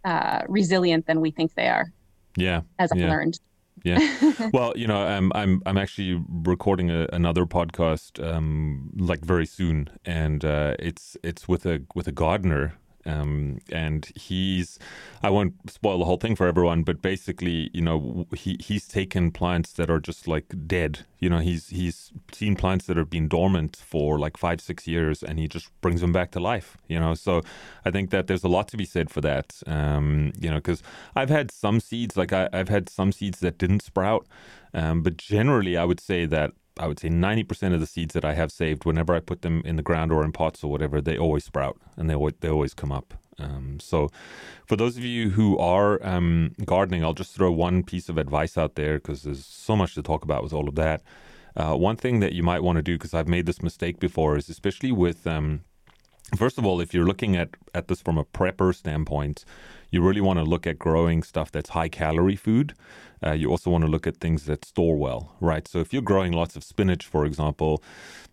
[0.05, 1.93] uh, resilient than we think they are,
[2.37, 2.61] Yeah.
[2.79, 3.11] as I've Yeah.
[3.11, 3.41] learned.
[3.85, 4.51] Yeah.
[4.53, 9.91] well, you know, um, I'm I'm actually recording a, another podcast um, like very soon,
[10.07, 12.75] and uh, it's it's with a with a gardener,
[13.07, 14.79] um, and he's
[15.23, 19.31] I won't spoil the whole thing for everyone, but basically, you know, he he's taken
[19.31, 21.01] plants that are just like dead.
[21.19, 25.23] You know, he's he's seen plants that have been dormant for like five six years,
[25.23, 26.77] and he just brings them back to life.
[26.89, 27.43] You know, so
[27.85, 29.63] I think that there's a lot to be said for that.
[29.67, 30.83] Um, you know, because
[31.15, 34.27] I've had some seeds, like I, I've had some seeds that didn't sprout,
[34.73, 38.25] um, but generally, I would say that I would say 90% of the seeds that
[38.25, 41.01] I have saved, whenever I put them in the ground or in pots or whatever,
[41.01, 43.15] they always sprout and they always, they always come up.
[43.39, 44.11] Um, so,
[44.67, 48.57] for those of you who are um, gardening, I'll just throw one piece of advice
[48.57, 51.03] out there because there's so much to talk about with all of that.
[51.57, 54.37] Uh, one thing that you might want to do, because I've made this mistake before,
[54.37, 55.63] is especially with um,
[56.37, 59.45] First of all, if you're looking at, at this from a prepper standpoint,
[59.95, 62.75] you really want to look at growing stuff that's high calorie food.
[63.25, 65.67] Uh, you also want to look at things that store well, right?
[65.69, 67.83] So if you're growing lots of spinach, for example,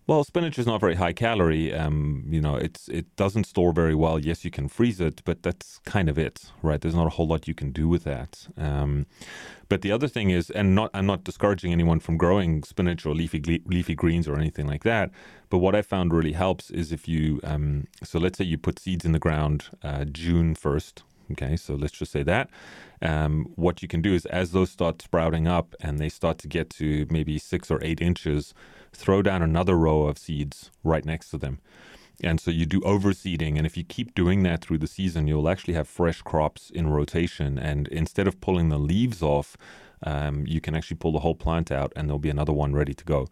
[0.07, 1.73] well, spinach is not very high calorie.
[1.73, 4.19] Um, you know, it's it doesn't store very well.
[4.19, 6.81] Yes, you can freeze it, but that's kind of it, right?
[6.81, 8.47] There's not a whole lot you can do with that.
[8.57, 9.05] Um,
[9.69, 13.13] but the other thing is, and not I'm not discouraging anyone from growing spinach or
[13.13, 15.11] leafy leafy greens or anything like that.
[15.49, 18.79] But what I found really helps is if you, um, so let's say you put
[18.79, 21.03] seeds in the ground uh, June first.
[21.31, 22.49] Okay, so let's just say that.
[23.01, 26.47] Um, what you can do is, as those start sprouting up and they start to
[26.47, 28.53] get to maybe six or eight inches,
[28.93, 31.59] throw down another row of seeds right next to them.
[32.23, 33.57] And so you do overseeding.
[33.57, 36.87] And if you keep doing that through the season, you'll actually have fresh crops in
[36.87, 37.57] rotation.
[37.57, 39.57] And instead of pulling the leaves off,
[40.03, 42.93] um, you can actually pull the whole plant out and there'll be another one ready
[42.93, 43.27] to go.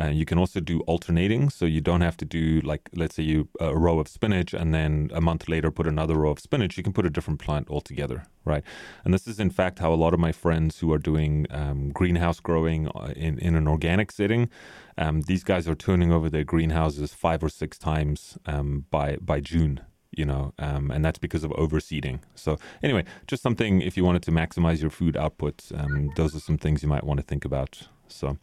[0.00, 3.22] Uh, you can also do alternating, so you don't have to do like let's say
[3.22, 6.76] you a row of spinach and then a month later put another row of spinach.
[6.76, 8.62] You can put a different plant altogether, right?
[9.04, 11.90] And this is in fact how a lot of my friends who are doing um,
[11.90, 14.48] greenhouse growing uh, in in an organic setting,
[14.96, 19.40] um, these guys are turning over their greenhouses five or six times um, by by
[19.40, 19.80] June
[20.16, 22.18] you know, um, and that's because of overseeding.
[22.34, 26.40] So anyway, just something if you wanted to maximize your food output, um, those are
[26.40, 27.88] some things you might want to think about.
[28.08, 28.36] So,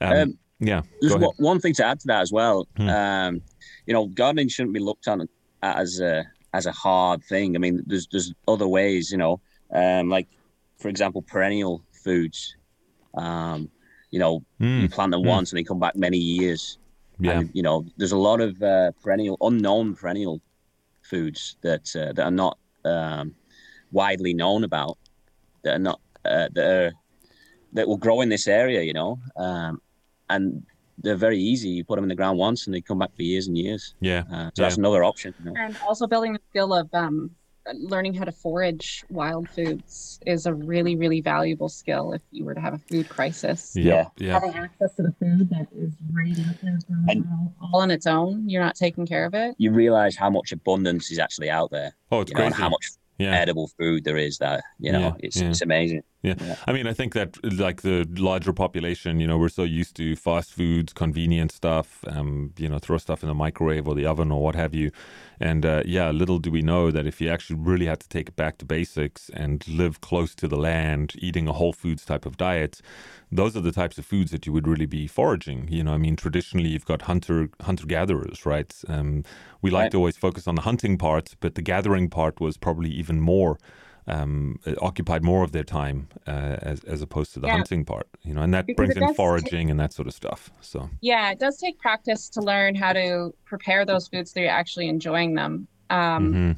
[0.00, 2.66] um, Um, yeah, There's one, one thing to add to that as well.
[2.76, 2.88] Hmm.
[2.88, 3.42] Um,
[3.86, 5.28] you know, gardening shouldn't be looked on
[5.62, 7.56] as a as a hard thing.
[7.56, 9.10] I mean, there's there's other ways.
[9.10, 9.40] You know,
[9.74, 10.28] um, like
[10.78, 12.56] for example, perennial foods.
[13.14, 13.70] Um,
[14.10, 15.26] you know, you Mm, plant them Mm.
[15.36, 16.78] once and they come back many years.
[17.18, 20.40] yeah, And, you know, there's a lot of uh, perennial, unknown perennial
[21.02, 23.34] foods that uh, that are not um,
[23.90, 24.98] widely known about.
[25.64, 26.92] That are not uh, that are
[27.74, 28.82] that will grow in this area.
[28.82, 29.80] You know, um,
[30.30, 30.62] and
[30.98, 31.68] they're very easy.
[31.70, 33.94] You put them in the ground once and they come back for years and years.
[34.00, 35.34] yeah, Uh, so that's another option.
[35.44, 35.54] You know?
[35.58, 37.30] And also building the skill of um,
[37.74, 42.54] learning how to forage wild foods is a really, really valuable skill if you were
[42.54, 43.72] to have a food crisis.
[43.74, 46.78] yeah, yeah, Having access to the food that is right out there
[47.08, 47.24] And-
[47.60, 49.54] all, all on its own, you're not taking care of it.
[49.58, 51.92] You realize how much abundance is actually out there.
[52.12, 52.62] Oh, it's You know, and crazy.
[52.62, 53.34] how much yeah.
[53.38, 55.48] edible food there is that you know Yeah, it's, yeah.
[55.50, 56.34] it's amazing Yeah.
[56.38, 56.56] Yeah.
[56.68, 60.14] I mean, I think that like the larger population, you know, we're so used to
[60.14, 64.30] fast foods, convenient stuff, um, you know, throw stuff in the microwave or the oven
[64.30, 64.92] or what have you.
[65.40, 68.28] And uh, yeah, little do we know that if you actually really had to take
[68.28, 72.24] it back to basics and live close to the land, eating a whole foods type
[72.24, 72.80] of diet,
[73.32, 75.66] those are the types of foods that you would really be foraging.
[75.72, 78.72] You know, I mean, traditionally you've got hunter hunter gatherers, right?
[78.86, 79.24] Um,
[79.60, 79.90] we like Right.
[79.90, 83.58] to always focus on the hunting part, but the gathering part was probably even more
[84.06, 87.52] um, uh, occupied more of their time uh, as as opposed to the Yeah.
[87.52, 88.08] hunting part.
[88.22, 90.50] You know, and that Because brings in foraging and that sort of stuff.
[90.60, 94.50] So Yeah, it does take practice to learn how to prepare those foods so you're
[94.50, 95.68] actually enjoying them.
[95.90, 96.56] Um, mhm.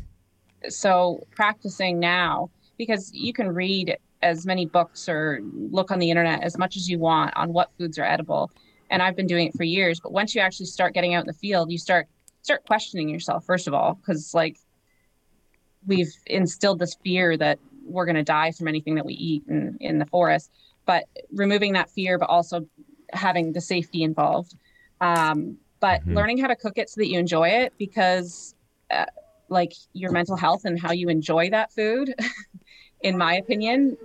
[0.68, 6.42] so practicing now because you can read as many books or look on the internet
[6.42, 8.50] as much as you want on what foods are edible
[8.90, 11.26] and i've been doing it for years but once you actually start getting out in
[11.26, 12.06] the field you start
[12.42, 14.56] start questioning yourself first of all because like
[15.86, 19.76] we've instilled this fear that we're going to die from anything that we eat in,
[19.80, 20.50] in the forest
[20.86, 22.66] but removing that fear but also
[23.12, 24.54] having the safety involved
[25.00, 26.14] um, but Mhm.
[26.14, 28.54] learning how to cook it so that you enjoy it because
[28.90, 29.04] uh,
[29.48, 32.14] like your mental health and how you enjoy that food
[33.02, 33.96] in my opinion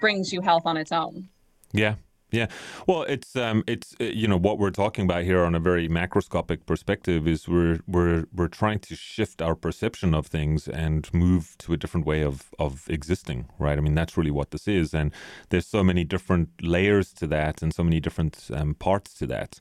[0.00, 1.28] brings you health on its own
[1.72, 1.96] yeah.
[2.34, 2.48] Yeah,
[2.88, 5.88] well, it's um, it's uh, you know what we're talking about here on a very
[5.88, 11.54] macroscopic perspective is we're we're we're trying to shift our perception of things and move
[11.58, 13.78] to a different way of of existing, right?
[13.78, 15.12] I mean, that's really what this is, and
[15.50, 19.60] there's so many different layers to that, and so many different um, parts to that.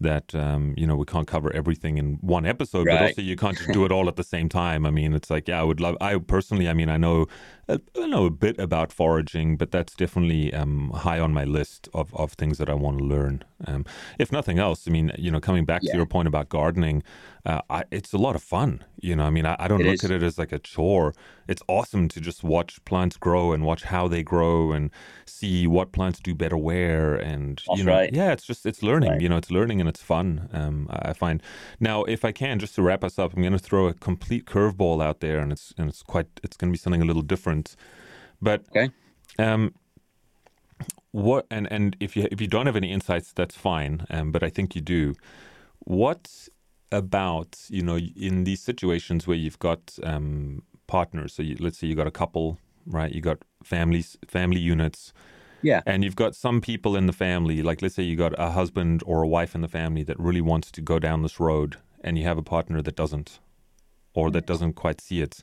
[0.00, 3.56] That um, you know we can't cover everything in one episode, but also you can't
[3.56, 4.86] just do it all at the same time.
[4.86, 5.96] I mean, it's like yeah, I would love.
[6.00, 7.26] I personally, I mean, I know
[7.70, 12.14] I know a bit about foraging, but that's definitely um, high on my list of,
[12.14, 13.44] of things that I want to learn.
[13.66, 13.84] Um,
[14.18, 17.02] if nothing else, I mean, you know, coming back to your point about gardening,
[17.46, 18.84] uh, I, it's a lot of fun.
[19.00, 20.04] You know, I mean, I, I don't It look is.
[20.04, 21.14] at it as like a chore.
[21.48, 24.90] It's awesome to just watch plants grow and watch how they grow and
[25.24, 27.14] see what plants do better where.
[27.16, 28.10] And you know, right.
[28.12, 29.12] yeah, it's just it's learning.
[29.12, 29.20] Right.
[29.20, 30.48] You know, it's learning and it's fun.
[30.52, 31.42] Um, I I find
[31.80, 34.44] now, if I can, just to wrap us up, I'm going to throw a complete
[34.46, 37.22] curveball out there, and it's and it's quite it's going to be something a little
[37.22, 37.74] different.
[38.40, 38.90] But Okay.
[39.38, 39.74] um,
[41.12, 44.06] what and and if you if you don't have any insights, that's fine.
[44.10, 45.14] Um, but I think you do.
[45.80, 46.48] What
[46.92, 51.34] about you know in these situations where you've got um partners?
[51.34, 53.12] So you, let's say you got a couple, right?
[53.12, 55.12] You got families, family units.
[55.62, 55.82] Yeah.
[55.84, 59.02] And you've got some people in the family, like let's say you got a husband
[59.06, 62.16] or a wife in the family that really wants to go down this road, and
[62.18, 63.38] you have a partner that doesn't,
[64.14, 65.42] or that doesn't quite see it.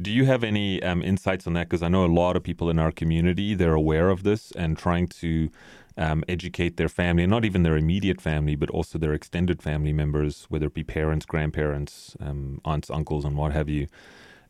[0.00, 1.68] Do you have any um, insights on that?
[1.68, 4.76] Because I know a lot of people in our community they're aware of this and
[4.76, 5.48] trying to
[5.96, 10.46] um, educate their family, not even their immediate family, but also their extended family members,
[10.48, 13.86] whether it be parents, grandparents, um, aunts, uncles, and what have you.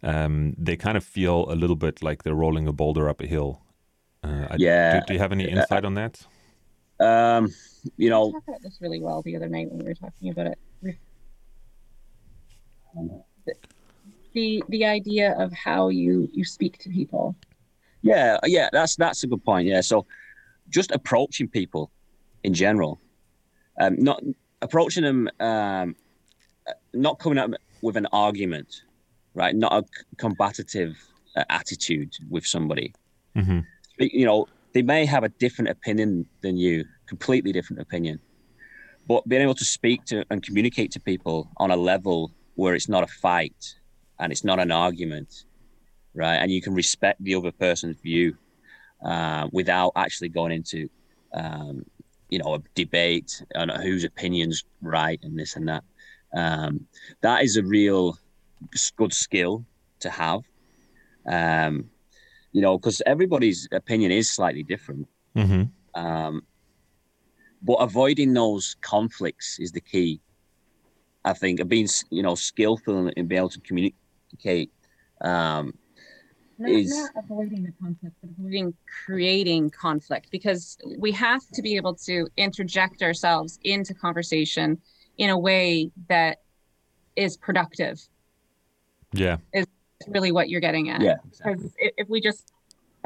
[0.02, 3.26] Um, they kind of feel a little bit like they're rolling a boulder up a
[3.26, 3.62] hill.
[4.22, 5.00] Uh, Yeah.
[5.00, 6.26] Do, do you have any insight on that?
[6.98, 7.46] Um,
[7.84, 10.30] you we know, talked about this really well the other night when we were talking
[10.30, 10.58] about it
[14.32, 17.34] the the idea of how you you speak to people
[18.02, 19.66] yeah, yeah, that's that's a good point.
[19.66, 20.06] Yeah, so
[20.68, 21.90] just approaching people
[22.42, 23.00] in general,
[23.80, 24.22] um, not
[24.62, 25.96] approaching them, um,
[26.92, 27.50] not coming up
[27.82, 28.82] with an argument,
[29.34, 29.54] right?
[29.54, 29.84] Not a
[30.16, 30.96] combative
[31.36, 32.92] uh, attitude with somebody.
[33.34, 33.60] hmm
[33.98, 38.20] you know, they may have a different opinion than you, completely different opinion.
[39.08, 42.88] But being able to speak to and communicate to people on a level where it's
[42.88, 43.74] not a fight
[44.18, 45.44] and it's not an argument,
[46.14, 46.36] right?
[46.36, 48.36] And you can respect the other person's view
[49.04, 50.88] uh, without actually going into,
[51.34, 51.84] um,
[52.28, 55.84] you know, a debate on whose opinion's right and this and that.
[56.34, 56.86] Um,
[57.22, 58.18] that is a real
[58.96, 59.64] good skill
[60.00, 60.40] to have.
[61.26, 61.90] Um,
[62.52, 65.08] you know, because everybody's opinion is slightly different.
[65.34, 65.64] hmm
[65.94, 66.42] Um,
[67.62, 70.20] but avoiding those conflicts is the key.
[71.24, 74.70] I think of being, you know, skillful and being able to communicate.
[75.20, 75.74] Um,
[76.58, 78.74] not, Is- not avoiding the conflict but avoiding
[79.04, 84.78] creating conflict because we have to be able to interject ourselves into conversation
[85.18, 86.38] in a way that
[87.16, 88.00] is productive.
[89.12, 89.38] Yeah.
[89.54, 89.66] is
[90.08, 91.00] really what you're getting at.
[91.00, 92.52] Yeah, because if, if we just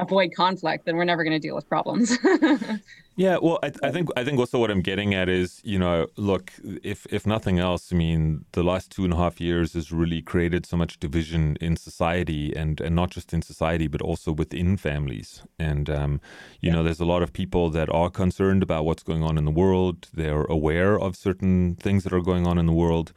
[0.01, 2.17] avoid conflict then we're never going to deal with problems
[3.17, 6.07] Yeah, well, I, I think I think also what I'm getting at is, you know,
[6.15, 9.91] look, if if nothing else, I mean, the last two and a half years has
[9.91, 14.31] really created so much division in society, and and not just in society, but also
[14.31, 15.43] within families.
[15.59, 16.21] And um,
[16.61, 19.43] you know, there's a lot of people that are concerned about what's going on in
[19.43, 20.07] the world.
[20.13, 23.11] They're aware of certain things that are going on in the world.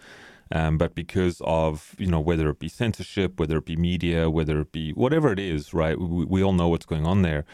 [0.55, 4.61] Um, but because of you know whether it be censorship, whether it be media, whether
[4.61, 5.99] it be whatever it is, right?
[6.01, 7.45] We, we all know what's going on there.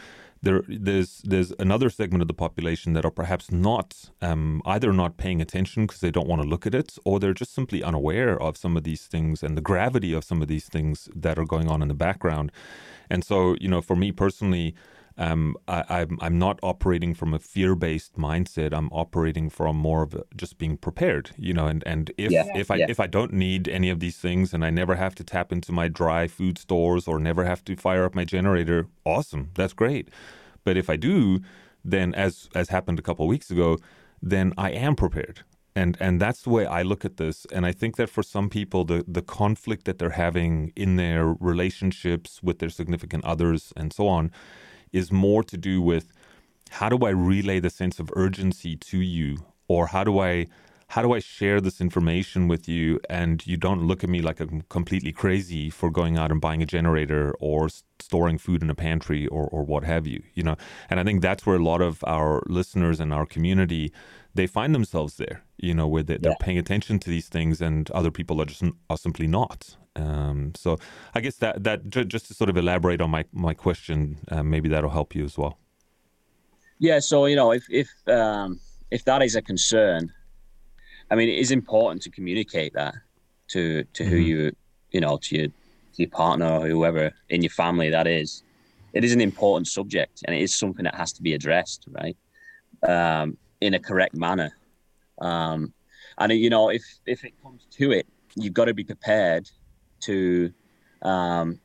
[0.43, 5.17] There, there's there's another segment of the population that are perhaps not um, either not
[5.17, 8.41] paying attention because they don't want to look at it, or they're just simply unaware
[8.41, 11.45] of some of these things and the gravity of some of these things that are
[11.45, 12.51] going on in the background.
[13.09, 14.75] And so, you know, for me personally,
[15.21, 18.73] um, I, I'm I'm not operating from a fear-based mindset.
[18.73, 21.67] I'm operating from more of just being prepared, you know.
[21.67, 22.85] And and if Yeah, if I yeah.
[22.89, 25.71] if I don't need any of these things, and I never have to tap into
[25.71, 30.09] my dry food stores or never have to fire up my generator, awesome, that's great.
[30.63, 31.39] But if I do,
[31.85, 33.77] then as as happened a couple of weeks ago,
[34.23, 35.43] then I am prepared.
[35.75, 37.45] And and that's the way I look at this.
[37.53, 41.35] And I think that for some people the the conflict that they're having in their
[41.39, 44.31] relationships with their significant others and so on
[44.93, 46.11] is more to do with
[46.69, 49.37] how do I relay the sense of urgency to you?
[49.67, 50.47] Or how do I
[50.89, 52.99] how do I share this information with you?
[53.09, 56.61] And you don't look at me like I'm completely crazy for going out and buying
[56.61, 60.43] a generator or s- storing food in a pantry or, or what have you you
[60.43, 60.57] know?
[60.89, 63.93] And I think that's where a lot of our listeners and our community
[64.33, 66.35] they find themselves there you know where they, they're Yeah.
[66.35, 70.77] paying attention to these things and other people are just are simply not um, so
[71.13, 74.43] I guess that that ju- just to sort of elaborate on my my question uh,
[74.43, 75.57] maybe that'll help you as well
[76.79, 78.59] Yeah, so you know, if if um,
[78.89, 80.11] if that is a concern,
[81.11, 82.95] I mean, it is important to communicate that
[83.49, 84.25] to to who Mhm.
[84.25, 84.51] you
[84.91, 88.43] you know to your to your partner or whoever in your family that is.
[88.93, 92.17] It is an important subject, and it is something that has to be addressed, right,
[92.87, 94.51] um, in a correct manner.
[95.21, 95.73] Um,
[96.17, 99.49] and you know, if if it comes to it, you've got to be prepared
[100.01, 100.53] to
[101.01, 101.59] um,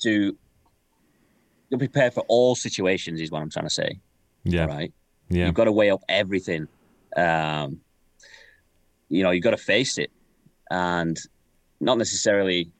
[0.00, 0.36] to
[1.70, 4.00] you're prepared for all situations is what I'm trying to say.
[4.44, 4.92] yeah Right.
[5.28, 6.68] yeah You've got to weigh up everything.
[7.16, 7.80] Um,
[9.08, 10.10] you know, you've got to face it
[10.70, 11.18] and
[11.80, 12.70] not necessarily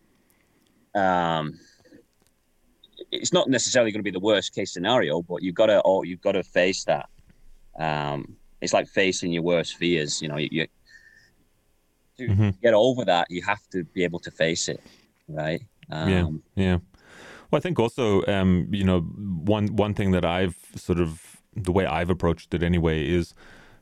[0.95, 1.59] um
[3.11, 6.03] it's not necessarily going to be the worst case scenario, but you've got to oh
[6.03, 7.09] you've got to face that.
[7.79, 10.67] Um it's like facing your worst fears, you know, you, you
[12.19, 12.61] to Mhm.
[12.63, 14.81] get over that, you have to be able to face it,
[15.29, 15.63] right?
[15.91, 16.09] Um,
[16.57, 16.65] Yeah.
[16.65, 16.79] Yeah.
[17.51, 21.73] Well, I think also, um, you know, one one thing that I've sort of the
[21.73, 23.35] way I've approached it anyway is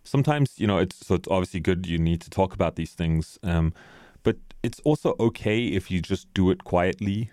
[0.05, 3.39] sometimes, you know, it's so it's obviously good you need to talk about these things,
[3.43, 3.73] um,
[4.23, 7.31] but it's also okay if you just do it quietly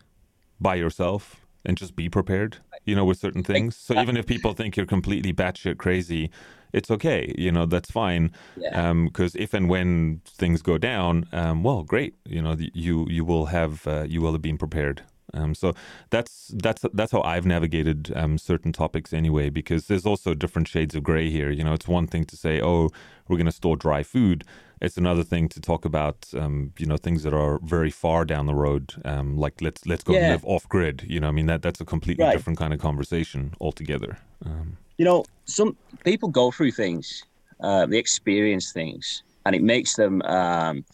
[0.59, 3.75] by yourself and just be prepared, you know, with certain things.
[3.75, 6.29] So even if people think you're completely batshit crazy,
[6.73, 8.93] it's okay, you know, that's fine Yeah.
[8.93, 12.15] because if and when things go down, um, well, great.
[12.25, 15.03] You know, you you will have uh, you will have been prepared.
[15.33, 15.73] Um, so
[16.09, 19.49] that's that's that's how I've navigated um, certain topics anyway.
[19.49, 21.49] Because there's also different shades of gray here.
[21.49, 22.89] You know, it's one thing to say, oh,
[23.27, 24.43] we're going to store dry food.
[24.81, 28.47] It's another thing to talk about, um, you know, things that are very far down
[28.47, 30.31] the road, um, like let's let's go Yeah.
[30.31, 31.05] live off grid.
[31.07, 32.33] You know, I mean that that's a completely Right.
[32.33, 34.17] different kind of conversation altogether.
[34.45, 37.23] Um, you know, some people go through things,
[37.61, 40.85] uh, they experience things, and it makes them, um,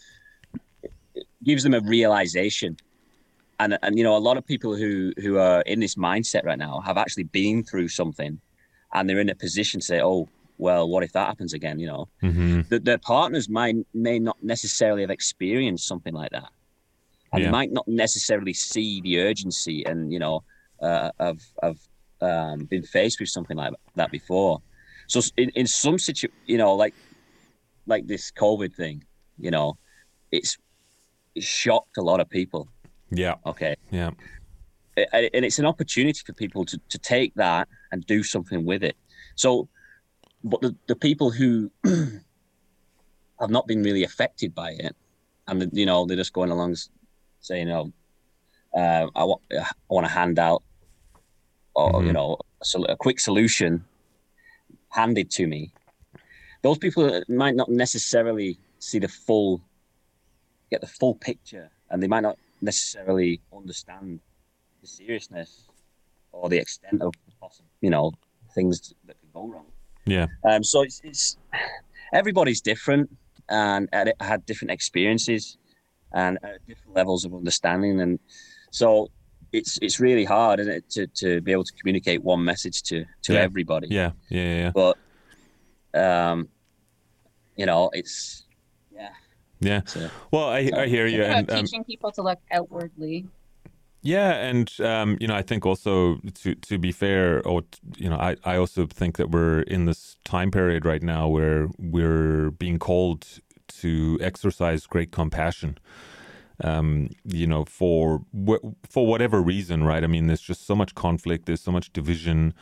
[1.14, 2.76] it gives them a realization.
[3.60, 6.58] And, and you know, a lot of people who who are in this mindset right
[6.58, 8.40] now have actually been through something,
[8.94, 11.88] and they're in a position to say, "Oh, well, what if that happens again?" You
[11.92, 12.66] know, mhm.
[12.70, 16.50] that their partners might may not necessarily have experienced something like that,
[17.32, 17.46] and Yeah.
[17.46, 20.42] they might not necessarily see the urgency and you know
[20.88, 21.74] uh, of of
[22.22, 24.62] um, been faced with something like that before.
[25.06, 26.94] So in, in some situ, you know, like
[27.86, 29.04] like this COVID thing,
[29.38, 29.76] you know,
[30.32, 30.56] it's
[31.34, 32.68] it shocked a lot of people.
[33.10, 34.10] Yeah, Okay, yeah,
[34.96, 38.96] and it's an opportunity for people to, to take that and do something with it.
[39.34, 39.68] So,
[40.44, 44.94] but the, the people who have not been really affected by it,
[45.48, 46.76] and you know they're just going along
[47.40, 47.92] saying, "Oh,
[48.74, 50.62] uh, I want I want a handout,
[51.74, 52.14] or you Mhm.
[52.14, 53.84] know, a, sol- a quick solution
[54.90, 55.72] handed to me."
[56.62, 59.62] Those people might not necessarily see the full,
[60.70, 64.20] get the full picture, and they might not necessarily understand
[64.80, 65.68] the seriousness
[66.32, 68.12] or the extent of possible, you know,
[68.54, 69.66] things that could go wrong.
[70.06, 71.36] yeah, Um, so it's, it's
[72.12, 73.10] everybody's different
[73.48, 73.88] and
[74.20, 75.56] had different experiences
[76.12, 78.18] and uh, different levels of understanding, and
[78.70, 79.08] so
[79.52, 83.04] it's it's really hard, isn't it, to, to be able to communicate one message to
[83.22, 83.40] to Yeah.
[83.40, 83.88] everybody.
[83.90, 84.56] yeah, yeah, yeah.
[84.64, 84.72] yeah.
[84.74, 84.96] But
[85.94, 86.48] um,
[87.56, 88.44] you know, it's
[89.60, 89.68] yeah.
[89.68, 89.82] Yeah.
[89.86, 93.26] So, Well, I, I hear you, and about um, teaching people to look outwardly.
[94.02, 97.62] yeah, and um, you know, I think also to to be fair, or
[97.96, 101.68] you know, I I also think that we're in this time period right now where
[101.78, 103.26] we're being called
[103.80, 105.78] to exercise great compassion.
[106.62, 108.22] Um, you know, for
[108.88, 110.04] for whatever reason, right?
[110.04, 111.46] I mean, there's just so much conflict.
[111.46, 112.54] There's so much division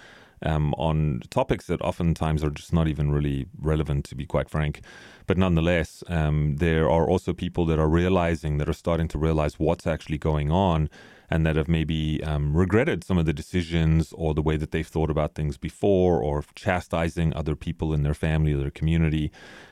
[0.42, 4.80] um, on topics that oftentimes are just not even really relevant, to be quite frank.
[5.26, 9.58] But nonetheless, um, there are also people that are realizing, that are starting to realize
[9.58, 10.88] what's actually going on,
[11.30, 14.86] and that have maybe um, regretted some of the decisions or the way that they've
[14.86, 19.30] thought about things before, or chastising other people in their family or their community.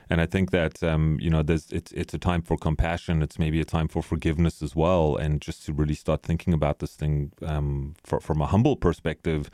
[0.09, 3.23] And I think that um, you know, there's it's it's a time for compassion.
[3.23, 6.79] It's maybe a time for forgiveness as well, and just to really start thinking about
[6.79, 9.49] this thing um, for, from a humble perspective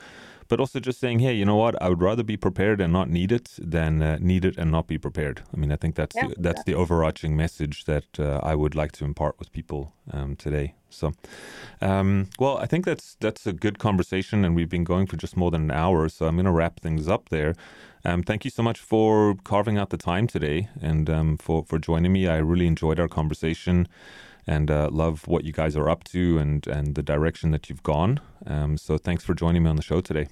[0.47, 1.81] but also just saying, hey, you know what?
[1.81, 4.87] I would rather be prepared and not need it than uh, need it and not
[4.87, 5.41] be prepared.
[5.53, 6.73] I mean, I think that's yeah, the, that's exactly.
[6.73, 10.75] the overarching message that uh, I would like to impart with people um, today.
[10.89, 11.13] So,
[11.81, 15.35] um, well, I think that's that's a good conversation, and we've been going for just
[15.35, 16.09] more than an hour.
[16.09, 17.55] So I'm going to wrap things up there.
[18.05, 21.79] Um, thank you so much for carving out the time today and um, for for
[21.79, 22.27] joining me.
[22.27, 23.87] I really enjoyed our conversation
[24.47, 27.83] and uh, love what you guys are up to and and the direction that you've
[27.83, 28.19] gone.
[28.45, 30.27] Um, so thanks for joining me on the show today.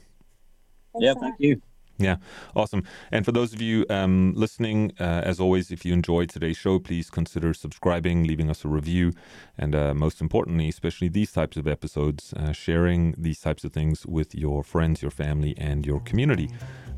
[0.93, 1.61] Thanks yeah, thank you.
[2.01, 2.15] Yeah,
[2.55, 2.83] awesome.
[3.11, 6.79] And for those of you um, listening, uh, as always, if you enjoyed today's show,
[6.79, 9.13] please consider subscribing, leaving us a review,
[9.57, 14.05] and uh, most importantly, especially these types of episodes, uh, sharing these types of things
[14.07, 16.49] with your friends, your family, and your community.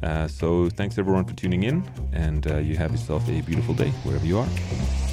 [0.01, 1.83] Uh, so thanks everyone for tuning in,
[2.13, 5.12] and uh, you have yourself a beautiful day wherever you are.